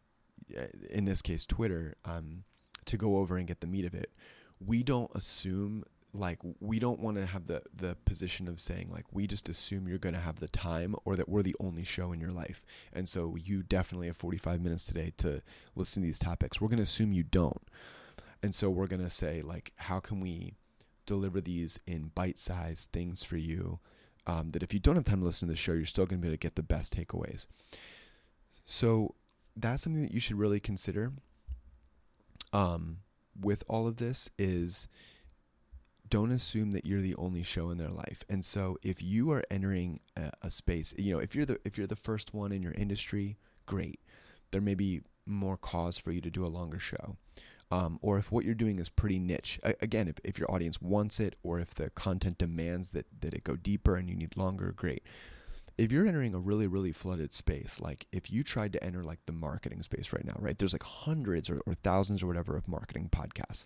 uh, 0.57 0.67
in 0.89 1.03
this 1.03 1.21
case 1.21 1.45
twitter 1.45 1.95
um, 2.05 2.43
to 2.85 2.95
go 2.95 3.17
over 3.17 3.35
and 3.35 3.47
get 3.47 3.59
the 3.59 3.67
meat 3.67 3.83
of 3.83 3.93
it 3.93 4.11
we 4.65 4.83
don't 4.83 5.11
assume 5.15 5.83
like 6.13 6.39
we 6.59 6.77
don't 6.77 6.99
want 6.99 7.17
to 7.17 7.25
have 7.25 7.47
the 7.47 7.61
the 7.73 7.95
position 8.05 8.47
of 8.47 8.59
saying 8.59 8.89
like 8.91 9.05
we 9.11 9.27
just 9.27 9.47
assume 9.47 9.87
you're 9.87 9.97
going 9.97 10.15
to 10.15 10.19
have 10.19 10.39
the 10.39 10.47
time 10.49 10.95
or 11.05 11.15
that 11.15 11.29
we're 11.29 11.41
the 11.41 11.55
only 11.59 11.83
show 11.83 12.11
in 12.11 12.19
your 12.19 12.31
life. 12.31 12.65
And 12.91 13.07
so 13.07 13.35
you 13.35 13.63
definitely 13.63 14.07
have 14.07 14.17
45 14.17 14.61
minutes 14.61 14.85
today 14.85 15.13
to 15.17 15.41
listen 15.75 16.03
to 16.03 16.07
these 16.07 16.19
topics. 16.19 16.59
We're 16.59 16.67
going 16.67 16.77
to 16.77 16.83
assume 16.83 17.13
you 17.13 17.23
don't. 17.23 17.61
And 18.43 18.53
so 18.53 18.69
we're 18.69 18.87
going 18.87 19.03
to 19.03 19.09
say 19.09 19.41
like 19.41 19.71
how 19.77 19.99
can 19.99 20.19
we 20.19 20.55
deliver 21.05 21.41
these 21.41 21.79
in 21.87 22.11
bite-sized 22.13 22.89
things 22.91 23.23
for 23.23 23.37
you 23.37 23.79
um, 24.27 24.51
that 24.51 24.63
if 24.63 24.73
you 24.73 24.79
don't 24.79 24.95
have 24.95 25.05
time 25.05 25.19
to 25.19 25.25
listen 25.25 25.47
to 25.47 25.53
the 25.53 25.57
show 25.57 25.73
you're 25.73 25.85
still 25.85 26.05
going 26.05 26.19
to 26.19 26.21
be 26.21 26.27
able 26.27 26.35
to 26.35 26.39
get 26.39 26.55
the 26.55 26.63
best 26.63 26.95
takeaways. 26.95 27.47
So 28.65 29.15
that's 29.55 29.83
something 29.83 30.03
that 30.03 30.13
you 30.13 30.19
should 30.19 30.37
really 30.37 30.59
consider. 30.59 31.13
Um, 32.53 32.97
with 33.39 33.63
all 33.67 33.87
of 33.87 33.97
this 33.97 34.29
is 34.37 34.87
don't 36.09 36.31
assume 36.31 36.71
that 36.71 36.85
you're 36.85 37.01
the 37.01 37.15
only 37.15 37.41
show 37.41 37.69
in 37.69 37.77
their 37.77 37.89
life. 37.89 38.23
And 38.29 38.43
so 38.43 38.77
if 38.83 39.01
you 39.01 39.31
are 39.31 39.43
entering 39.49 40.01
a, 40.17 40.31
a, 40.41 40.49
space, 40.49 40.93
you 40.97 41.13
know, 41.13 41.19
if 41.19 41.33
you're 41.33 41.45
the 41.45 41.57
if 41.63 41.77
you're 41.77 41.87
the 41.87 41.95
first 41.95 42.33
one 42.33 42.51
in 42.51 42.61
your 42.61 42.73
industry, 42.73 43.37
great. 43.65 43.99
There 44.51 44.61
may 44.61 44.75
be 44.75 45.01
more 45.25 45.55
cause 45.55 45.97
for 45.97 46.11
you 46.11 46.19
to 46.21 46.29
do 46.29 46.45
a 46.45 46.47
longer 46.47 46.79
show. 46.79 47.15
Um, 47.71 47.99
or 48.01 48.17
if 48.17 48.31
what 48.31 48.43
you're 48.43 48.53
doing 48.53 48.79
is 48.79 48.89
pretty 48.89 49.17
niche. 49.17 49.57
again, 49.63 50.09
if, 50.09 50.15
if 50.25 50.37
your 50.37 50.51
audience 50.51 50.81
wants 50.81 51.21
it 51.21 51.37
or 51.41 51.57
if 51.61 51.73
the 51.73 51.89
content 51.91 52.37
demands 52.37 52.91
that, 52.91 53.05
that 53.21 53.33
it 53.33 53.45
go 53.45 53.55
deeper 53.55 53.95
and 53.95 54.09
you 54.09 54.15
need 54.15 54.35
longer, 54.35 54.73
great. 54.75 55.03
If 55.77 55.91
you're 55.91 56.07
entering 56.07 56.33
a 56.33 56.39
really, 56.39 56.67
really 56.67 56.91
flooded 56.91 57.33
space, 57.33 57.79
like 57.79 58.05
if 58.11 58.31
you 58.31 58.43
tried 58.43 58.73
to 58.73 58.83
enter 58.83 59.03
like 59.03 59.19
the 59.25 59.31
marketing 59.31 59.81
space 59.83 60.13
right 60.13 60.25
now, 60.25 60.35
right? 60.39 60.57
There's 60.57 60.73
like 60.73 60.83
hundreds 60.83 61.49
or, 61.49 61.61
or 61.65 61.73
thousands 61.75 62.21
or 62.21 62.27
whatever 62.27 62.55
of 62.55 62.67
marketing 62.67 63.09
podcasts. 63.11 63.65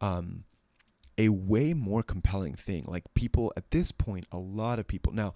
Um, 0.00 0.44
a 1.18 1.28
way 1.28 1.74
more 1.74 2.02
compelling 2.02 2.54
thing. 2.54 2.84
Like 2.86 3.04
people 3.14 3.52
at 3.56 3.70
this 3.70 3.92
point, 3.92 4.26
a 4.32 4.38
lot 4.38 4.78
of 4.78 4.86
people 4.86 5.12
now, 5.12 5.34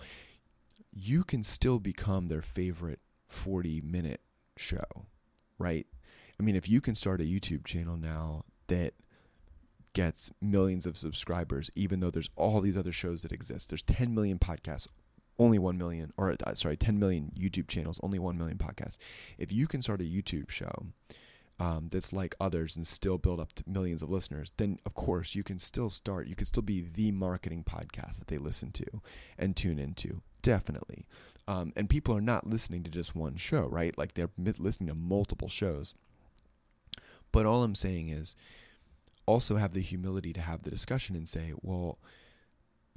you 0.92 1.24
can 1.24 1.42
still 1.42 1.78
become 1.78 2.28
their 2.28 2.42
favorite 2.42 3.00
40 3.28 3.82
minute 3.82 4.20
show, 4.56 5.06
right? 5.58 5.86
I 6.38 6.42
mean, 6.42 6.56
if 6.56 6.68
you 6.68 6.80
can 6.80 6.94
start 6.94 7.20
a 7.20 7.24
YouTube 7.24 7.64
channel 7.64 7.96
now 7.96 8.44
that 8.68 8.94
gets 9.92 10.30
millions 10.40 10.86
of 10.86 10.96
subscribers, 10.96 11.70
even 11.74 12.00
though 12.00 12.10
there's 12.10 12.30
all 12.36 12.60
these 12.60 12.76
other 12.76 12.92
shows 12.92 13.22
that 13.22 13.32
exist, 13.32 13.68
there's 13.68 13.82
10 13.82 14.14
million 14.14 14.38
podcasts, 14.38 14.86
only 15.38 15.58
1 15.58 15.78
million, 15.78 16.12
or 16.16 16.36
uh, 16.44 16.54
sorry, 16.54 16.76
10 16.76 16.98
million 16.98 17.32
YouTube 17.38 17.68
channels, 17.68 18.00
only 18.02 18.18
1 18.18 18.36
million 18.36 18.58
podcasts. 18.58 18.98
If 19.38 19.52
you 19.52 19.66
can 19.66 19.82
start 19.82 20.00
a 20.00 20.04
YouTube 20.04 20.50
show, 20.50 20.86
um, 21.60 21.88
that's 21.90 22.12
like 22.12 22.34
others 22.40 22.76
and 22.76 22.86
still 22.86 23.18
build 23.18 23.40
up 23.40 23.52
to 23.54 23.64
millions 23.66 24.02
of 24.02 24.10
listeners, 24.10 24.52
then 24.58 24.78
of 24.86 24.94
course 24.94 25.34
you 25.34 25.42
can 25.42 25.58
still 25.58 25.90
start. 25.90 26.28
You 26.28 26.36
can 26.36 26.46
still 26.46 26.62
be 26.62 26.80
the 26.82 27.12
marketing 27.12 27.64
podcast 27.64 28.18
that 28.18 28.28
they 28.28 28.38
listen 28.38 28.70
to 28.72 28.86
and 29.38 29.56
tune 29.56 29.78
into. 29.78 30.22
Definitely. 30.42 31.06
Um, 31.48 31.72
and 31.76 31.88
people 31.88 32.16
are 32.16 32.20
not 32.20 32.46
listening 32.46 32.84
to 32.84 32.90
just 32.90 33.16
one 33.16 33.36
show, 33.36 33.66
right? 33.66 33.96
Like 33.98 34.14
they're 34.14 34.30
listening 34.58 34.88
to 34.88 34.94
multiple 34.94 35.48
shows. 35.48 35.94
But 37.32 37.46
all 37.46 37.62
I'm 37.62 37.74
saying 37.74 38.08
is 38.10 38.36
also 39.26 39.56
have 39.56 39.74
the 39.74 39.80
humility 39.80 40.32
to 40.32 40.40
have 40.40 40.62
the 40.62 40.70
discussion 40.70 41.16
and 41.16 41.28
say, 41.28 41.52
well, 41.60 41.98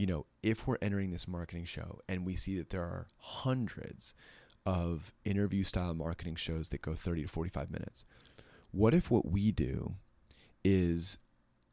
you 0.01 0.07
know, 0.07 0.25
if 0.41 0.65
we're 0.65 0.79
entering 0.81 1.11
this 1.11 1.27
marketing 1.27 1.63
show 1.63 1.99
and 2.09 2.25
we 2.25 2.35
see 2.35 2.57
that 2.57 2.71
there 2.71 2.81
are 2.81 3.05
hundreds 3.19 4.15
of 4.65 5.13
interview 5.25 5.63
style 5.63 5.93
marketing 5.93 6.33
shows 6.33 6.69
that 6.69 6.81
go 6.81 6.95
30 6.95 7.21
to 7.21 7.27
45 7.27 7.69
minutes, 7.69 8.03
what 8.71 8.95
if 8.95 9.11
what 9.11 9.29
we 9.29 9.51
do 9.51 9.93
is 10.65 11.19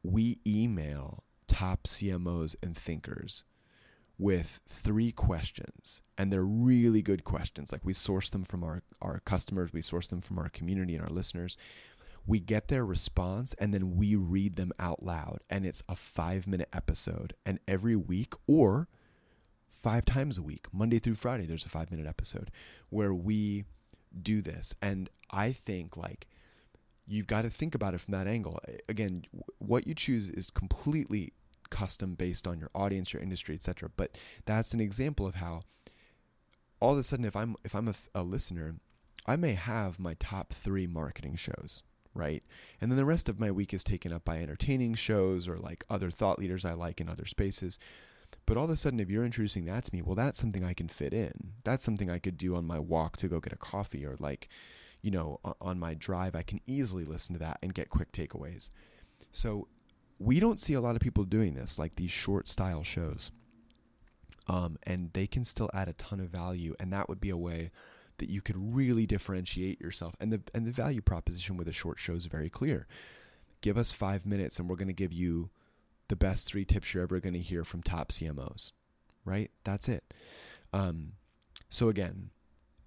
we 0.02 0.40
email 0.46 1.24
top 1.46 1.84
CMOs 1.84 2.54
and 2.62 2.76
thinkers 2.76 3.44
with 4.18 4.60
three 4.68 5.10
questions 5.10 6.02
and 6.18 6.30
they're 6.30 6.44
really 6.44 7.00
good 7.00 7.24
questions. 7.24 7.72
Like 7.72 7.86
we 7.86 7.94
source 7.94 8.28
them 8.28 8.44
from 8.44 8.62
our, 8.62 8.82
our 9.00 9.20
customers 9.20 9.72
we 9.72 9.80
source 9.80 10.06
them 10.06 10.20
from 10.20 10.38
our 10.38 10.50
community 10.50 10.94
and 10.94 11.02
our 11.02 11.10
listeners 11.10 11.56
we 12.28 12.38
get 12.38 12.68
their 12.68 12.84
response 12.84 13.54
and 13.54 13.74
then 13.74 13.96
we 13.96 14.14
read 14.14 14.54
them 14.54 14.70
out 14.78 15.02
loud 15.02 15.40
and 15.50 15.66
it's 15.66 15.82
a 15.88 15.96
five 15.96 16.46
minute 16.46 16.68
episode 16.72 17.34
and 17.44 17.58
every 17.66 17.96
week 17.96 18.34
or 18.46 18.86
five 19.68 20.04
times 20.04 20.38
a 20.38 20.42
week 20.42 20.66
monday 20.72 20.98
through 21.00 21.14
friday 21.14 21.46
there's 21.46 21.64
a 21.64 21.68
five 21.68 21.90
minute 21.90 22.06
episode 22.06 22.50
where 22.90 23.14
we 23.14 23.64
do 24.22 24.40
this 24.40 24.74
and 24.80 25.10
i 25.30 25.50
think 25.50 25.96
like 25.96 26.28
you've 27.08 27.26
got 27.26 27.42
to 27.42 27.50
think 27.50 27.74
about 27.74 27.94
it 27.94 28.00
from 28.00 28.12
that 28.12 28.26
angle. 28.26 28.60
Again, 28.88 29.24
what 29.58 29.86
you 29.86 29.94
choose 29.94 30.28
is 30.28 30.50
completely 30.50 31.32
custom 31.70 32.14
based 32.14 32.46
on 32.46 32.60
your 32.60 32.70
audience, 32.74 33.12
your 33.12 33.22
industry, 33.22 33.54
etc. 33.54 33.90
But 33.96 34.16
that's 34.44 34.74
an 34.74 34.80
example 34.80 35.26
of 35.26 35.36
how 35.36 35.62
all 36.80 36.92
of 36.92 36.98
a 36.98 37.02
sudden, 37.02 37.24
if 37.24 37.34
I'm 37.34 37.56
if 37.64 37.74
I'm 37.74 37.88
a, 37.88 37.94
a 38.14 38.22
listener, 38.22 38.76
I 39.26 39.36
may 39.36 39.54
have 39.54 39.98
my 39.98 40.14
top 40.14 40.52
three 40.52 40.86
marketing 40.86 41.36
shows, 41.36 41.82
right? 42.14 42.42
And 42.80 42.90
then 42.90 42.96
the 42.96 43.04
rest 43.04 43.28
of 43.28 43.40
my 43.40 43.50
week 43.50 43.72
is 43.72 43.84
taken 43.84 44.12
up 44.12 44.24
by 44.24 44.38
entertaining 44.38 44.94
shows 44.94 45.48
or 45.48 45.56
like 45.56 45.84
other 45.88 46.10
thought 46.10 46.38
leaders 46.38 46.64
I 46.64 46.72
like 46.72 47.00
in 47.00 47.08
other 47.08 47.26
spaces. 47.26 47.78
But 48.46 48.56
all 48.56 48.64
of 48.64 48.70
a 48.70 48.76
sudden, 48.76 49.00
if 49.00 49.10
you're 49.10 49.24
introducing 49.24 49.64
that 49.66 49.84
to 49.84 49.94
me, 49.94 50.02
well, 50.02 50.14
that's 50.14 50.38
something 50.38 50.64
I 50.64 50.74
can 50.74 50.88
fit 50.88 51.12
in. 51.12 51.52
That's 51.64 51.84
something 51.84 52.10
I 52.10 52.18
could 52.18 52.36
do 52.36 52.54
on 52.54 52.66
my 52.66 52.78
walk 52.78 53.16
to 53.18 53.28
go 53.28 53.40
get 53.40 53.52
a 53.52 53.56
coffee 53.56 54.04
or 54.04 54.16
like, 54.18 54.48
you 55.02 55.10
know, 55.10 55.38
on 55.60 55.78
my 55.78 55.94
drive, 55.94 56.34
I 56.34 56.42
can 56.42 56.60
easily 56.66 57.04
listen 57.04 57.34
to 57.34 57.38
that 57.40 57.58
and 57.62 57.74
get 57.74 57.90
quick 57.90 58.12
takeaways. 58.12 58.70
So 59.32 59.68
we 60.18 60.40
don't 60.40 60.60
see 60.60 60.74
a 60.74 60.80
lot 60.80 60.96
of 60.96 61.00
people 61.00 61.24
doing 61.24 61.54
this, 61.54 61.78
like 61.78 61.96
these 61.96 62.10
short 62.10 62.48
style 62.48 62.82
shows. 62.82 63.30
Um, 64.46 64.78
and 64.84 65.12
they 65.12 65.26
can 65.26 65.44
still 65.44 65.70
add 65.74 65.88
a 65.88 65.92
ton 65.92 66.20
of 66.20 66.30
value, 66.30 66.74
and 66.80 66.90
that 66.92 67.08
would 67.08 67.20
be 67.20 67.28
a 67.28 67.36
way 67.36 67.70
that 68.18 68.30
you 68.30 68.40
could 68.40 68.74
really 68.74 69.06
differentiate 69.06 69.80
yourself. 69.80 70.14
And 70.20 70.32
the 70.32 70.42
and 70.54 70.66
the 70.66 70.72
value 70.72 71.00
proposition 71.00 71.56
with 71.56 71.68
a 71.68 71.72
short 71.72 71.98
show 71.98 72.14
is 72.14 72.26
very 72.26 72.50
clear. 72.50 72.86
Give 73.60 73.76
us 73.76 73.90
five 73.90 74.24
minutes, 74.26 74.58
and 74.58 74.68
we're 74.68 74.76
going 74.76 74.88
to 74.88 74.94
give 74.94 75.12
you 75.12 75.50
the 76.08 76.16
best 76.16 76.46
three 76.46 76.64
tips 76.64 76.94
you're 76.94 77.02
ever 77.02 77.20
going 77.20 77.34
to 77.34 77.40
hear 77.40 77.64
from 77.64 77.82
top 77.82 78.12
CMOs. 78.12 78.72
Right? 79.24 79.50
That's 79.64 79.88
it. 79.88 80.04
Um, 80.72 81.12
so 81.70 81.88
again, 81.88 82.30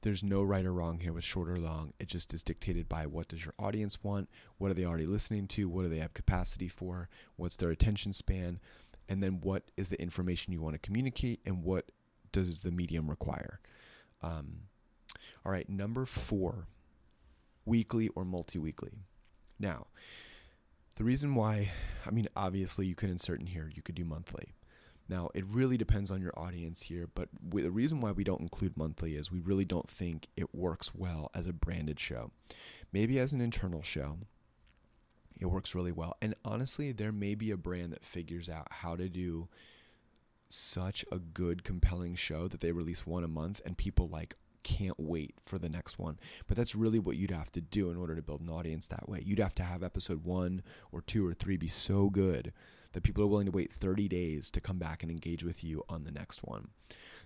there's 0.01 0.23
no 0.23 0.41
right 0.41 0.65
or 0.65 0.73
wrong 0.73 0.99
here 0.99 1.13
with 1.13 1.23
short 1.23 1.49
or 1.49 1.59
long. 1.59 1.93
It 1.99 2.07
just 2.07 2.33
is 2.33 2.41
dictated 2.41 2.89
by 2.89 3.05
what 3.05 3.27
does 3.27 3.45
your 3.45 3.53
audience 3.59 4.03
want, 4.03 4.29
what 4.57 4.71
are 4.71 4.73
they 4.73 4.85
already 4.85 5.05
listening 5.05 5.47
to, 5.49 5.69
what 5.69 5.83
do 5.83 5.89
they 5.89 5.99
have 5.99 6.13
capacity 6.13 6.67
for, 6.67 7.09
what's 7.35 7.55
their 7.55 7.69
attention 7.69 8.11
span, 8.13 8.59
and 9.07 9.21
then 9.21 9.41
what 9.41 9.69
is 9.77 9.89
the 9.89 10.01
information 10.01 10.53
you 10.53 10.61
want 10.61 10.73
to 10.73 10.79
communicate 10.79 11.39
and 11.45 11.63
what 11.63 11.91
does 12.31 12.59
the 12.59 12.71
medium 12.71 13.09
require. 13.09 13.59
Um, 14.23 14.61
all 15.45 15.51
right, 15.51 15.69
number 15.69 16.05
four, 16.05 16.67
weekly 17.65 18.09
or 18.09 18.25
multi-weekly. 18.25 18.93
Now, 19.59 19.87
the 20.95 21.03
reason 21.03 21.35
why, 21.35 21.71
I 22.05 22.11
mean, 22.11 22.27
obviously 22.35 22.85
you 22.85 22.95
could 22.95 23.09
insert 23.09 23.39
in 23.39 23.47
here, 23.47 23.71
you 23.73 23.81
could 23.81 23.95
do 23.95 24.05
monthly. 24.05 24.53
Now, 25.09 25.29
it 25.33 25.45
really 25.45 25.77
depends 25.77 26.09
on 26.09 26.21
your 26.21 26.37
audience 26.37 26.83
here, 26.83 27.09
but 27.13 27.27
the 27.51 27.69
reason 27.69 27.99
why 27.99 28.11
we 28.11 28.23
don't 28.23 28.41
include 28.41 28.77
monthly 28.77 29.15
is 29.15 29.31
we 29.31 29.41
really 29.41 29.65
don't 29.65 29.89
think 29.89 30.27
it 30.37 30.55
works 30.55 30.95
well 30.95 31.29
as 31.33 31.47
a 31.47 31.53
branded 31.53 31.99
show. 31.99 32.31
Maybe 32.93 33.19
as 33.19 33.33
an 33.33 33.41
internal 33.41 33.81
show, 33.81 34.19
it 35.39 35.47
works 35.47 35.75
really 35.75 35.91
well. 35.91 36.15
And 36.21 36.35
honestly, 36.45 36.91
there 36.91 37.11
may 37.11 37.35
be 37.35 37.51
a 37.51 37.57
brand 37.57 37.91
that 37.91 38.05
figures 38.05 38.47
out 38.47 38.67
how 38.69 38.95
to 38.95 39.09
do 39.09 39.49
such 40.47 41.03
a 41.11 41.17
good, 41.17 41.63
compelling 41.63 42.15
show 42.15 42.47
that 42.47 42.61
they 42.61 42.71
release 42.71 43.05
one 43.05 43.23
a 43.23 43.27
month 43.27 43.59
and 43.65 43.77
people 43.77 44.07
like 44.07 44.35
can't 44.63 44.99
wait 44.99 45.35
for 45.45 45.57
the 45.57 45.69
next 45.69 45.99
one. 45.99 46.19
But 46.47 46.57
that's 46.57 46.75
really 46.75 46.99
what 46.99 47.17
you'd 47.17 47.31
have 47.31 47.51
to 47.53 47.61
do 47.61 47.89
in 47.89 47.97
order 47.97 48.15
to 48.15 48.21
build 48.21 48.41
an 48.41 48.49
audience 48.49 48.87
that 48.87 49.09
way. 49.09 49.21
You'd 49.25 49.39
have 49.39 49.55
to 49.55 49.63
have 49.63 49.83
episode 49.83 50.23
one 50.23 50.63
or 50.91 51.01
two 51.01 51.25
or 51.25 51.33
three 51.33 51.57
be 51.57 51.67
so 51.67 52.09
good 52.09 52.53
that 52.93 53.03
people 53.03 53.23
are 53.23 53.27
willing 53.27 53.45
to 53.45 53.51
wait 53.51 53.71
30 53.71 54.07
days 54.07 54.51
to 54.51 54.61
come 54.61 54.77
back 54.77 55.01
and 55.01 55.11
engage 55.11 55.43
with 55.43 55.63
you 55.63 55.83
on 55.87 56.03
the 56.03 56.11
next 56.11 56.43
one. 56.43 56.69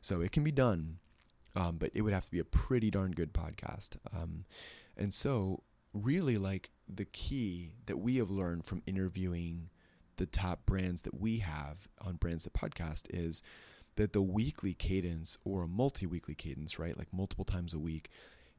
So 0.02 0.22
it 0.22 0.32
can 0.32 0.44
be 0.44 0.52
done, 0.52 1.00
um, 1.56 1.78
but 1.78 1.92
it 1.94 2.02
would 2.02 2.14
have 2.14 2.26
to 2.26 2.32
be 2.32 2.40
a 2.40 2.46
pretty 2.46 2.92
darn 2.92 3.12
good 3.12 3.34
podcast. 3.34 3.98
Um, 4.16 4.46
and 4.96 5.14
so, 5.14 5.64
really, 5.94 6.38
like 6.38 6.70
the 6.88 7.06
key 7.06 7.74
that 7.88 7.98
we 7.98 8.18
have 8.18 8.30
learned 8.30 8.66
from 8.66 8.84
interviewing 8.86 9.70
the 10.18 10.26
top 10.26 10.66
brands 10.66 11.02
that 11.02 11.20
we 11.20 11.40
have 11.40 11.88
on 12.00 12.16
Brands 12.16 12.44
That 12.44 12.54
Podcast 12.54 13.08
is 13.10 13.42
that 13.96 14.14
the 14.14 14.22
weekly 14.22 14.74
cadence 14.74 15.38
or 15.44 15.64
a 15.64 15.68
multi 15.68 16.06
weekly 16.06 16.36
cadence, 16.36 16.78
right? 16.80 16.98
Like 16.98 17.14
multiple 17.14 17.46
times 17.46 17.74
a 17.74 17.80
week, 17.80 18.10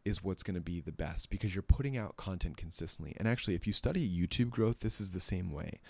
is 0.06 0.22
what's 0.22 0.44
going 0.44 0.54
to 0.54 0.60
be 0.60 0.80
the 0.80 0.92
best 0.92 1.30
because 1.30 1.54
you're 1.54 1.62
putting 1.62 1.96
out 1.96 2.16
content 2.16 2.56
consistently. 2.56 3.14
And 3.18 3.26
actually, 3.26 3.56
if 3.56 3.66
you 3.66 3.72
study 3.72 4.08
YouTube 4.08 4.50
growth, 4.50 4.78
this 4.78 5.00
is 5.00 5.10
the 5.10 5.20
same 5.20 5.50
way. 5.50 5.80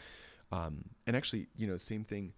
Um, 0.51 0.87
and 1.07 1.15
actually, 1.15 1.49
you 1.55 1.67
know, 1.67 1.77
same 1.77 2.03
thing 2.03 2.33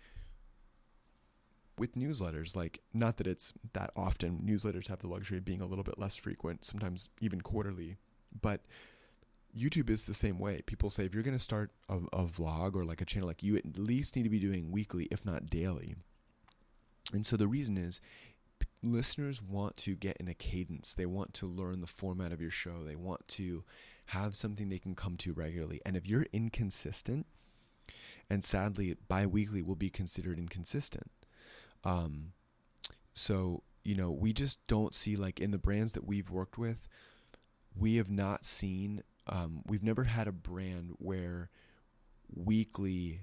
with 1.78 1.94
newsletters. 1.94 2.56
Like, 2.56 2.80
not 2.92 3.16
that 3.18 3.28
it's 3.28 3.52
that 3.74 3.92
often. 3.94 4.42
Newsletters 4.44 4.88
have 4.88 4.98
the 4.98 5.08
luxury 5.08 5.38
of 5.38 5.44
being 5.44 5.60
a 5.60 5.66
little 5.66 5.84
bit 5.84 5.98
less 5.98 6.16
frequent, 6.16 6.64
sometimes 6.64 7.10
even 7.20 7.42
quarterly. 7.42 7.96
But 8.42 8.62
YouTube 9.56 9.88
is 9.88 10.04
the 10.04 10.14
same 10.14 10.40
way. 10.40 10.62
People 10.66 10.90
say 10.90 11.04
if 11.04 11.14
you're 11.14 11.22
going 11.22 11.38
to 11.38 11.42
start 11.42 11.70
a, 11.88 11.98
a 12.12 12.24
vlog 12.24 12.74
or 12.74 12.84
like 12.84 13.00
a 13.00 13.04
channel, 13.04 13.28
like 13.28 13.44
you 13.44 13.56
at 13.56 13.78
least 13.78 14.16
need 14.16 14.24
to 14.24 14.28
be 14.28 14.40
doing 14.40 14.72
weekly, 14.72 15.06
if 15.12 15.24
not 15.24 15.48
daily. 15.48 15.94
And 17.12 17.24
so 17.24 17.36
the 17.36 17.48
reason 17.48 17.78
is 17.78 18.00
listeners 18.82 19.42
want 19.42 19.76
to 19.78 19.94
get 19.96 20.16
in 20.18 20.28
a 20.28 20.34
cadence. 20.34 20.94
They 20.94 21.06
want 21.06 21.34
to 21.34 21.46
learn 21.46 21.80
the 21.80 21.86
format 21.86 22.32
of 22.32 22.40
your 22.40 22.50
show. 22.50 22.84
They 22.84 22.96
want 22.96 23.26
to 23.28 23.64
have 24.06 24.36
something 24.36 24.68
they 24.68 24.78
can 24.78 24.94
come 24.94 25.16
to 25.18 25.32
regularly. 25.32 25.80
And 25.84 25.96
if 25.96 26.06
you're 26.06 26.26
inconsistent, 26.32 27.26
and 28.30 28.44
sadly, 28.44 28.96
bi 29.08 29.26
weekly 29.26 29.62
will 29.62 29.76
be 29.76 29.90
considered 29.90 30.38
inconsistent. 30.38 31.10
Um, 31.84 32.32
so, 33.14 33.62
you 33.84 33.94
know, 33.94 34.10
we 34.10 34.32
just 34.32 34.64
don't 34.66 34.94
see, 34.94 35.16
like, 35.16 35.40
in 35.40 35.50
the 35.50 35.58
brands 35.58 35.92
that 35.92 36.06
we've 36.06 36.30
worked 36.30 36.58
with, 36.58 36.86
we 37.74 37.96
have 37.96 38.10
not 38.10 38.44
seen, 38.44 39.02
um, 39.26 39.62
we've 39.66 39.82
never 39.82 40.04
had 40.04 40.28
a 40.28 40.32
brand 40.32 40.94
where 40.98 41.50
weekly 42.34 43.22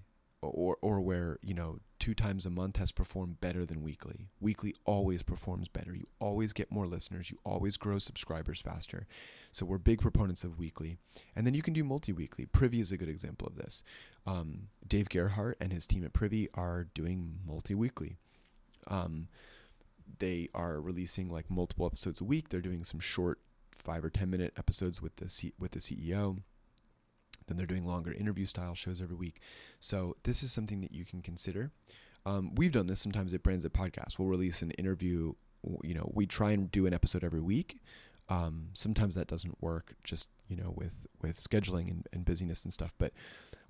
or 0.54 0.78
or 0.82 1.02
where 1.02 1.40
you 1.42 1.54
know 1.54 1.80
two 2.00 2.14
times 2.14 2.46
a 2.46 2.50
month 2.50 2.78
has 2.78 2.92
performed 2.92 3.40
better 3.40 3.66
than 3.66 3.82
weekly. 3.82 4.28
Weekly 4.40 4.76
always 4.86 5.24
performs 5.24 5.68
better. 5.68 5.96
You 5.96 6.08
always 6.20 6.54
get 6.54 6.72
more 6.72 6.86
listeners. 6.88 7.32
You 7.32 7.40
always 7.46 7.78
grow 7.78 8.00
subscribers 8.00 8.62
faster. 8.62 9.08
So 9.52 9.66
we're 9.66 9.78
big 9.78 10.02
proponents 10.02 10.44
of 10.44 10.60
weekly, 10.60 10.98
and 11.36 11.48
then 11.48 11.54
you 11.54 11.62
can 11.62 11.74
do 11.74 11.84
multi-weekly. 11.84 12.46
Privy 12.46 12.80
is 12.82 12.92
a 12.92 12.98
good 12.98 13.10
example 13.10 13.48
of 13.48 13.56
this. 13.56 13.84
Um, 14.28 14.68
Dave 14.88 15.10
Gerhardt 15.10 15.58
and 15.62 15.72
his 15.72 15.88
team 15.88 16.04
at 16.04 16.14
Privy 16.14 16.50
are 16.54 16.88
doing 16.94 17.40
multi-weekly. 17.46 18.18
Um, 18.88 19.28
they 20.20 20.50
are 20.54 20.80
releasing 20.80 21.30
like 21.30 21.50
multiple 21.50 21.86
episodes 21.86 22.22
a 22.22 22.26
week. 22.26 22.50
They're 22.50 22.62
doing 22.62 22.84
some 22.84 23.00
short 23.00 23.40
five 23.78 24.04
or 24.04 24.10
ten 24.10 24.30
minute 24.30 24.54
episodes 24.58 25.02
with 25.02 25.16
the 25.18 25.30
C- 25.30 25.54
with 25.60 25.72
the 25.72 25.80
CEO 25.80 26.40
then 27.48 27.58
they're 27.58 27.66
doing 27.66 27.86
longer 27.86 28.12
interview 28.12 28.46
style 28.46 28.76
shows 28.76 29.02
every 29.02 29.16
week. 29.16 29.42
So 29.80 30.16
this 30.24 30.44
is 30.44 30.52
something 30.52 30.82
that 30.82 30.94
you 30.94 31.06
can 31.06 31.22
consider. 31.22 31.72
Um, 32.26 32.56
we've 32.56 32.72
done 32.72 32.88
this 32.88 33.00
sometimes 33.00 33.34
at 33.34 33.44
Brands 33.44 33.64
That 33.64 33.74
Podcast. 33.74 34.18
We'll 34.18 34.28
release 34.28 34.62
an 34.62 34.72
interview. 34.72 35.34
You 35.84 35.94
know, 35.94 36.12
we 36.14 36.26
try 36.26 36.52
and 36.52 36.72
do 36.72 36.86
an 36.86 36.94
episode 36.94 37.24
every 37.24 37.42
week. 37.42 37.80
Um, 38.28 38.70
sometimes 38.74 39.14
that 39.16 39.28
doesn't 39.28 39.62
work, 39.62 39.96
just 40.04 40.30
you 40.48 40.56
know, 40.56 40.74
with 40.76 40.96
with 41.22 41.40
scheduling 41.40 41.90
and, 41.92 42.08
and 42.12 42.26
busyness 42.26 42.64
and 42.64 42.74
stuff. 42.74 42.94
But 42.98 43.14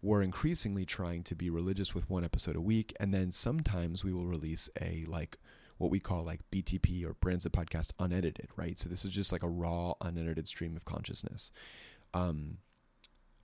we're 0.02 0.22
increasingly 0.22 0.86
trying 0.86 1.24
to 1.24 1.36
be 1.36 1.50
religious 1.50 1.94
with 1.94 2.10
one 2.10 2.24
episode 2.24 2.56
a 2.56 2.62
week, 2.62 2.94
and 3.00 3.14
then 3.14 3.32
sometimes 3.32 4.04
we 4.04 4.14
will 4.14 4.28
release 4.28 4.70
a 4.80 5.04
like 5.08 5.38
what 5.78 5.92
we 5.92 6.00
call 6.00 6.24
like 6.24 6.40
BTP 6.52 7.06
or 7.06 7.16
Brands 7.16 7.44
That 7.44 7.54
Podcast 7.54 7.92
unedited, 8.00 8.48
right? 8.56 8.80
So 8.80 8.88
this 8.88 9.04
is 9.04 9.12
just 9.12 9.32
like 9.32 9.44
a 9.44 9.50
raw, 9.50 9.94
unedited 10.00 10.48
stream 10.48 10.78
of 10.78 10.86
consciousness. 10.86 11.52
Um, 12.14 12.60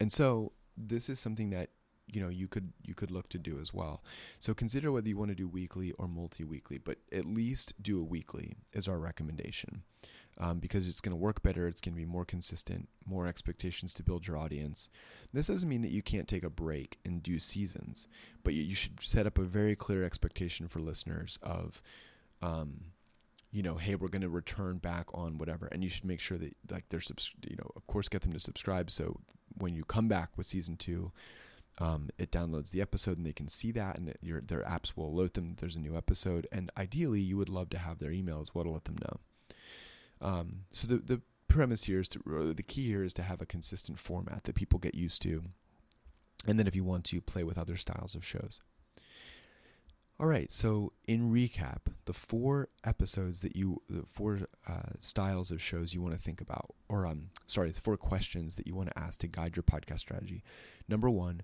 and 0.02 0.12
so 0.12 0.52
this 0.76 1.10
is 1.10 1.20
something 1.20 1.52
that 1.52 1.70
you 2.08 2.20
know 2.20 2.30
you 2.30 2.48
could 2.48 2.74
you 2.82 2.96
could 2.96 3.12
look 3.12 3.30
to 3.30 3.38
do 3.38 3.60
as 3.62 3.72
well. 3.72 4.04
So 4.40 4.56
consider 4.56 4.92
whether 4.92 5.08
you 5.08 5.16
want 5.16 5.30
to 5.30 5.36
do 5.36 5.48
weekly 5.48 5.92
or 5.92 6.08
multi-weekly, 6.08 6.80
but 6.80 6.98
at 7.12 7.26
least 7.26 7.74
do 7.80 8.00
a 8.00 8.04
weekly 8.04 8.56
is 8.74 8.88
our 8.88 8.98
recommendation. 8.98 9.84
Um, 10.38 10.58
because 10.60 10.88
it's 10.88 11.02
going 11.02 11.12
to 11.12 11.18
work 11.18 11.44
better. 11.44 11.68
It's 11.68 11.82
going 11.82 11.94
to 11.94 12.00
be 12.00 12.06
more 12.06 12.26
consistent, 12.26 12.88
more 13.06 13.28
expectations 13.28 13.94
to 13.94 14.02
build 14.02 14.26
your 14.26 14.38
audience. 14.38 14.90
This 15.34 15.48
doesn't 15.48 15.70
mean 15.70 15.84
that 15.84 15.92
you 15.92 16.02
can't 16.02 16.28
take 16.28 16.44
a 16.44 16.50
break 16.50 16.98
and 17.06 17.22
do 17.22 17.38
seasons, 17.38 18.08
but 18.44 18.54
you, 18.54 18.64
you 18.64 18.74
should 18.74 19.04
set 19.04 19.28
up 19.28 19.38
a 19.38 19.44
very 19.44 19.76
clear 19.76 20.04
expectation 20.04 20.68
for 20.68 20.80
listeners 20.80 21.38
of, 21.44 21.82
um, 22.42 22.86
you 23.52 23.62
know, 23.62 23.76
hey, 23.76 23.96
we're 23.96 24.08
going 24.08 24.22
to 24.22 24.30
return 24.30 24.78
back 24.78 25.08
on 25.14 25.38
whatever, 25.38 25.68
and 25.68 25.84
you 25.84 25.90
should 25.90 26.06
make 26.06 26.20
sure 26.20 26.38
that 26.38 26.56
like 26.70 26.86
they're 26.90 27.02
subs- 27.02 27.34
you 27.48 27.58
know, 27.58 27.70
of 27.76 27.86
course, 27.88 28.08
get 28.08 28.22
them 28.22 28.34
to 28.34 28.40
subscribe 28.40 28.90
so 28.90 29.20
when 29.58 29.76
you 29.76 29.84
come 29.84 30.08
back 30.08 30.30
with 30.38 30.46
season 30.46 30.78
two, 30.78 31.12
um, 31.80 32.10
it 32.18 32.32
downloads 32.32 32.72
the 32.72 32.82
episode 32.82 33.18
and 33.18 33.26
they 33.26 33.34
can 33.34 33.48
see 33.48 33.72
that, 33.72 33.98
and 33.98 34.10
it, 34.10 34.18
your 34.22 34.42
their 34.42 34.62
apps 34.62 34.96
will 34.96 35.08
alert 35.08 35.34
them 35.34 35.48
that 35.48 35.58
there's 35.58 35.76
a 35.76 35.80
new 35.80 35.96
episode. 35.96 36.48
And 36.52 36.72
ideally, 36.78 37.22
you 37.22 37.38
would 37.38 37.50
love 37.50 37.70
to 37.72 37.78
have 37.78 38.00
their 38.00 38.12
emails. 38.12 38.50
What'll 38.50 38.74
let 38.74 38.86
them 38.86 38.98
know. 39.02 39.20
Um, 40.22 40.66
so 40.72 40.88
the 40.88 40.98
the 40.98 41.22
premise 41.48 41.86
here 41.86 42.00
is 42.00 42.10
to 42.10 42.54
the 42.56 42.64
key 42.64 42.88
here 42.88 43.04
is 43.04 43.14
to 43.16 43.24
have 43.24 43.42
a 43.42 43.46
consistent 43.46 44.00
format 44.00 44.44
that 44.44 44.56
people 44.56 44.80
get 44.80 44.96
used 44.96 45.22
to, 45.24 45.44
and 46.46 46.60
then 46.60 46.68
if 46.68 46.76
you 46.76 46.84
want 46.84 47.06
to 47.06 47.22
play 47.22 47.44
with 47.44 47.58
other 47.58 47.78
styles 47.78 48.16
of 48.16 48.26
shows. 48.26 48.60
All 50.22 50.28
right, 50.28 50.52
so 50.52 50.94
in 51.08 51.32
recap, 51.32 51.88
the 52.06 52.14
four 52.14 52.70
episodes 52.84 53.42
that 53.42 53.56
you, 53.56 53.82
the 53.90 54.04
four 54.06 54.42
uh, 54.68 54.92
styles 55.00 55.50
of 55.50 55.60
shows 55.60 55.96
you 55.96 56.02
want 56.04 56.14
to 56.14 56.22
think 56.22 56.40
about, 56.40 56.76
or 56.88 57.08
um, 57.08 57.32
sorry, 57.48 57.72
the 57.72 57.82
four 57.82 57.98
questions 57.98 58.54
that 58.54 58.68
you 58.68 58.76
want 58.76 58.90
to 58.90 59.00
ask 59.00 59.20
to 59.22 59.28
guide 59.28 59.56
your 59.56 59.64
podcast 59.64 60.02
strategy. 60.02 60.44
Number 60.88 61.10
one, 61.10 61.42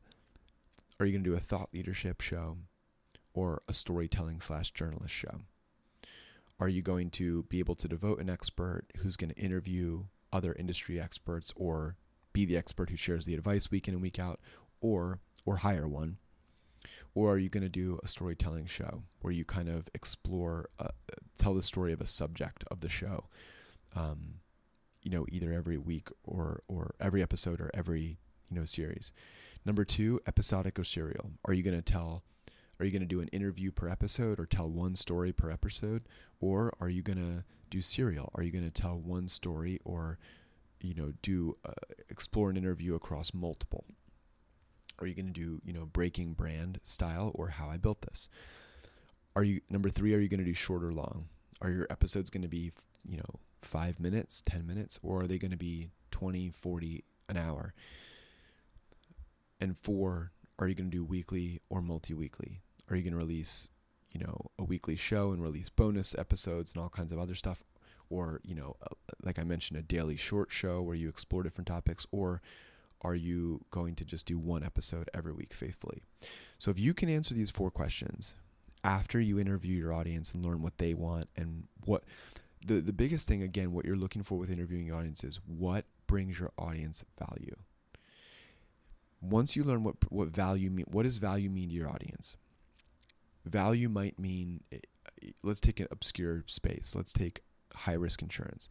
are 1.00 1.08
you 1.08 1.14
going 1.14 1.24
to 1.24 1.30
do 1.32 1.36
a 1.36 1.40
thought 1.40 1.70
leadership 1.74 2.22
show 2.22 2.58
or 3.34 3.64
a 3.68 3.74
storytelling 3.74 4.42
slash 4.42 4.70
journalist 4.70 5.16
show? 5.16 5.40
Are 6.60 6.70
you 6.70 6.84
going 6.84 7.10
to 7.12 7.48
be 7.50 7.58
able 7.58 7.76
to 7.76 7.88
devote 7.88 8.20
an 8.20 8.30
expert 8.30 8.84
who's 8.98 9.18
going 9.18 9.32
to 9.32 9.42
interview 9.42 10.04
other 10.32 10.54
industry 10.54 11.02
experts 11.02 11.52
or 11.56 11.96
be 12.32 12.46
the 12.46 12.58
expert 12.58 12.92
who 12.92 12.96
shares 12.96 13.26
the 13.26 13.34
advice 13.34 13.72
week 13.72 13.88
in 13.88 13.96
and 13.96 14.04
week 14.04 14.20
out, 14.20 14.40
or 14.82 15.18
or 15.48 15.58
hire 15.58 15.88
one? 15.88 16.18
Or 17.14 17.34
are 17.34 17.38
you 17.38 17.50
going 17.50 17.64
to 17.64 17.70
do 17.70 18.00
a 18.04 18.08
storytelling 18.08 18.66
show 18.66 19.04
where 19.22 19.34
you 19.34 19.46
kind 19.46 19.70
of 19.70 19.90
explore, 19.94 20.70
uh, 20.80 20.90
tell 21.38 21.54
the 21.54 21.64
story 21.64 21.94
of 21.94 22.02
a 22.02 22.08
subject 22.08 22.64
of 22.70 22.82
the 22.82 22.90
show? 22.90 23.26
Um, 23.96 24.36
you 25.02 25.12
know, 25.12 25.26
either 25.30 25.54
every 25.54 25.78
week 25.78 26.10
or 26.24 26.64
or 26.68 26.94
every 27.00 27.22
episode 27.22 27.62
or 27.62 27.72
every 27.74 28.20
you 28.50 28.60
know 28.60 28.66
series. 28.66 29.12
Number 29.66 29.86
two, 29.86 30.20
episodic 30.28 30.78
or 30.78 30.84
serial. 30.84 31.32
Are 31.46 31.54
you 31.54 31.64
going 31.64 31.78
to 31.78 31.82
tell? 31.82 32.24
Are 32.80 32.86
you 32.86 32.92
going 32.92 33.02
to 33.02 33.08
do 33.08 33.22
an 33.22 33.28
interview 33.30 33.72
per 33.72 33.90
episode 33.90 34.40
or 34.40 34.46
tell 34.46 34.70
one 34.70 34.96
story 34.96 35.32
per 35.32 35.50
episode, 35.50 36.04
or 36.40 36.74
are 36.80 36.90
you 36.90 37.02
going 37.02 37.18
to 37.18 37.44
do 37.70 37.82
serial? 37.82 38.32
Are 38.36 38.44
you 38.44 38.52
going 38.52 38.70
to 38.70 38.82
tell 38.82 39.00
one 39.00 39.28
story 39.28 39.80
or 39.84 40.20
you 40.82 40.94
know 40.94 41.14
do 41.22 41.58
uh, 41.66 41.72
explore 42.10 42.50
an 42.50 42.58
interview 42.58 42.96
across 42.96 43.34
multiple? 43.34 43.86
Are 45.00 45.08
you 45.08 45.14
going 45.14 45.28
to 45.28 45.34
do, 45.34 45.62
you 45.64 45.74
know, 45.74 45.86
breaking 45.86 46.34
brand 46.34 46.80
style 46.84 47.32
or 47.36 47.50
how 47.50 47.70
I 47.70 47.78
built 47.78 48.02
this? 48.02 48.30
Are 49.36 49.44
you 49.44 49.62
number 49.70 49.90
3 49.90 50.14
are 50.14 50.20
you 50.20 50.30
going 50.30 50.40
to 50.40 50.46
do 50.46 50.54
short 50.54 50.84
or 50.84 50.92
long? 50.92 51.28
Are 51.62 51.70
your 51.70 51.88
episodes 51.90 52.30
going 52.30 52.42
to 52.42 52.48
be, 52.48 52.72
you 53.08 53.18
know, 53.18 53.40
5 53.62 54.00
minutes, 54.00 54.42
10 54.46 54.66
minutes 54.66 55.00
or 55.04 55.22
are 55.22 55.28
they 55.28 55.38
going 55.38 55.52
to 55.52 55.58
be 55.58 55.90
20, 56.12 56.50
40 56.50 57.04
an 57.30 57.38
hour? 57.38 57.74
And 59.60 59.76
4, 59.82 60.32
are 60.60 60.68
you 60.68 60.76
going 60.76 60.90
to 60.90 60.98
do 60.98 61.04
weekly 61.04 61.62
or 61.70 61.82
multi-weekly? 61.82 62.62
Are 62.90 62.96
you 62.96 63.04
going 63.04 63.14
to 63.14 63.18
release, 63.18 63.68
you 64.12 64.20
know, 64.20 64.52
a 64.58 64.64
weekly 64.64 64.96
show 64.96 65.32
and 65.32 65.42
release 65.42 65.70
bonus 65.70 66.16
episodes 66.18 66.74
and 66.74 66.82
all 66.82 66.90
kinds 66.90 67.12
of 67.12 67.20
other 67.20 67.36
stuff? 67.36 67.64
Or, 68.10 68.40
you 68.44 68.56
know, 68.56 68.76
uh, 68.82 68.96
like 69.24 69.38
I 69.38 69.44
mentioned, 69.44 69.78
a 69.78 69.84
daily 69.84 70.16
short 70.16 70.52
show 70.52 70.82
where 70.82 70.96
you 70.96 71.10
explore 71.10 71.44
different 71.44 71.68
topics, 71.68 72.08
or 72.12 72.42
are 73.02 73.16
you 73.16 73.64
going 73.72 73.96
to 73.96 74.06
just 74.06 74.26
do 74.26 74.38
one 74.38 74.64
episode 74.64 75.10
every 75.14 75.34
week 75.34 75.54
faithfully? 75.54 76.04
So 76.60 76.72
if 76.72 76.80
you 76.80 76.94
can 76.94 77.10
answer 77.10 77.34
these 77.34 77.52
four 77.52 77.70
questions 77.70 78.36
after 78.84 79.20
you 79.20 79.40
interview 79.40 79.78
your 79.78 79.94
audience 79.94 80.34
and 80.34 80.46
learn 80.46 80.62
what 80.62 80.78
they 80.78 80.94
want 80.94 81.30
and 81.36 81.66
what 81.86 82.04
the 82.66 82.76
the 82.76 82.94
biggest 82.94 83.28
thing 83.28 83.42
again 83.42 83.72
what 83.72 83.86
you're 83.86 83.96
looking 83.96 84.24
for 84.24 84.38
with 84.38 84.50
interviewing 84.50 84.88
your 84.88 84.96
audience 84.96 85.24
is 85.24 85.40
what 85.46 85.86
brings 86.08 86.40
your 86.40 86.52
audience 86.58 87.04
value. 87.20 87.56
Once 89.22 89.56
you 89.56 89.64
learn 89.64 89.84
what 89.84 89.96
what 90.12 90.30
value 90.30 90.70
mean 90.70 90.86
what 90.90 91.04
does 91.04 91.18
value 91.18 91.50
mean 91.50 91.70
to 91.70 91.76
your 91.76 91.90
audience? 91.90 92.36
Value 93.46 93.90
might 93.90 94.20
mean 94.20 94.64
eh, 94.72 94.78
let's 95.44 95.62
take 95.62 95.80
an 95.80 95.88
obscure 95.92 96.44
space. 96.48 96.94
Let's 96.96 97.14
take 97.14 97.44
high 97.74 97.94
risk 97.94 98.22
insurance. 98.22 98.70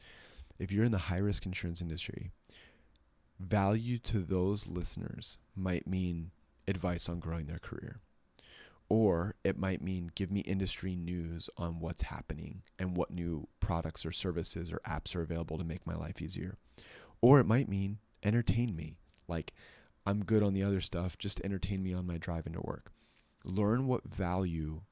If 0.59 0.73
you're 0.73 0.85
in 0.85 0.93
the 0.93 0.99
high 0.99 1.19
risk 1.19 1.47
insurance 1.47 1.81
industry, 1.81 2.31
value 3.39 3.99
to 3.99 4.21
those 4.21 4.67
listeners 4.67 5.39
might 5.55 5.87
mean 5.87 6.31
advice 6.69 7.09
on 7.09 7.21
growing 7.21 7.47
their 7.47 7.59
career. 7.59 8.01
Or 8.89 9.35
it 9.43 9.59
might 9.59 9.83
mean 9.83 10.13
give 10.15 10.31
me 10.31 10.41
industry 10.41 10.95
news 10.95 11.51
on 11.57 11.81
what's 11.81 12.03
happening 12.03 12.63
and 12.79 12.97
what 12.97 13.11
new 13.11 13.49
products 13.59 14.07
or 14.07 14.13
services 14.13 14.73
or 14.73 14.81
apps 14.87 15.17
are 15.17 15.23
available 15.23 15.59
to 15.59 15.65
make 15.65 15.87
my 15.87 15.95
life 15.95 16.23
easier. 16.23 16.57
Or 17.21 17.41
it 17.41 17.47
might 17.47 17.69
mean 17.69 17.99
entertain 18.23 18.77
me. 18.77 18.99
Like, 19.27 19.53
I'm 20.07 20.25
good 20.25 20.43
on 20.43 20.55
the 20.55 20.63
other 20.63 20.81
stuff, 20.81 21.19
just 21.19 21.41
entertain 21.43 21.83
me 21.83 21.93
on 21.93 22.07
my 22.07 22.17
drive 22.17 22.47
into 22.47 22.61
work. 22.61 22.93
Learn 23.45 23.89
what 23.89 24.05
value 24.05 24.83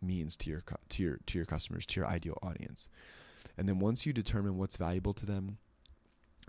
means 0.00 0.36
to 0.36 0.50
your 0.50 0.62
to 0.88 1.02
your 1.02 1.18
to 1.26 1.38
your 1.38 1.46
customers, 1.46 1.86
to 1.86 2.00
your 2.00 2.08
ideal 2.08 2.38
audience. 2.42 2.88
And 3.56 3.68
then 3.68 3.80
once 3.80 4.06
you 4.06 4.12
determine 4.12 4.56
what's 4.56 4.76
valuable 4.76 5.14
to 5.14 5.26
them, 5.26 5.58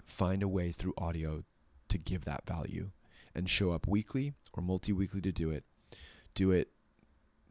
find 0.06 0.44
a 0.44 0.48
way 0.48 0.72
through 0.72 0.94
audio 0.98 1.44
to 1.90 1.98
give 1.98 2.26
that 2.26 2.46
value 2.48 2.92
and 3.36 3.50
show 3.50 3.72
up 3.72 3.88
weekly 3.88 4.34
or 4.54 4.64
multi 4.64 4.92
weekly 4.92 5.22
to 5.22 5.32
do 5.32 5.50
it. 5.50 5.64
Do 6.36 6.52
it 6.52 6.70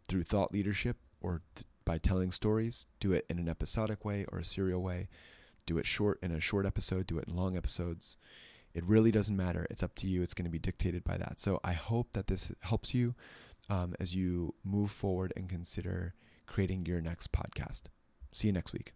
through 0.09 0.25
thought 0.25 0.53
leadership 0.53 0.97
or 1.21 1.43
th- 1.55 1.67
by 1.85 1.99
telling 1.99 2.33
stories. 2.33 2.87
Do 3.01 3.13
it 3.13 3.27
in 3.29 3.39
an 3.39 3.49
episodic 3.49 4.05
way 4.05 4.25
or 4.31 4.39
a 4.39 4.45
serial 4.45 4.83
way. 4.83 5.09
Do 5.67 5.79
it 5.79 5.87
short 5.87 6.19
in 6.23 6.33
a 6.33 6.41
short 6.41 6.67
episode. 6.67 7.07
Do 7.07 7.19
it 7.19 7.29
in 7.29 7.37
long 7.37 7.57
episodes. 7.57 8.17
It 8.75 8.85
really 8.85 9.11
doesn't 9.11 9.37
matter. 9.37 9.67
It's 9.71 9.83
up 9.83 9.95
to 9.97 10.07
you. 10.07 10.23
It's 10.23 10.35
going 10.35 10.45
to 10.45 10.51
be 10.51 10.59
dictated 10.59 11.05
by 11.05 11.19
that. 11.19 11.41
So 11.41 11.61
I 11.63 11.73
hope 11.73 12.13
that 12.13 12.27
this 12.27 12.51
helps 12.61 12.95
you 12.95 13.15
um, 13.69 13.95
as 14.01 14.15
you 14.15 14.55
move 14.65 14.91
forward 14.91 15.33
and 15.37 15.49
consider 15.49 16.15
creating 16.47 16.87
your 16.87 17.01
next 17.01 17.33
podcast. 17.33 17.83
See 18.33 18.49
you 18.49 18.53
next 18.53 18.73
week. 18.73 18.93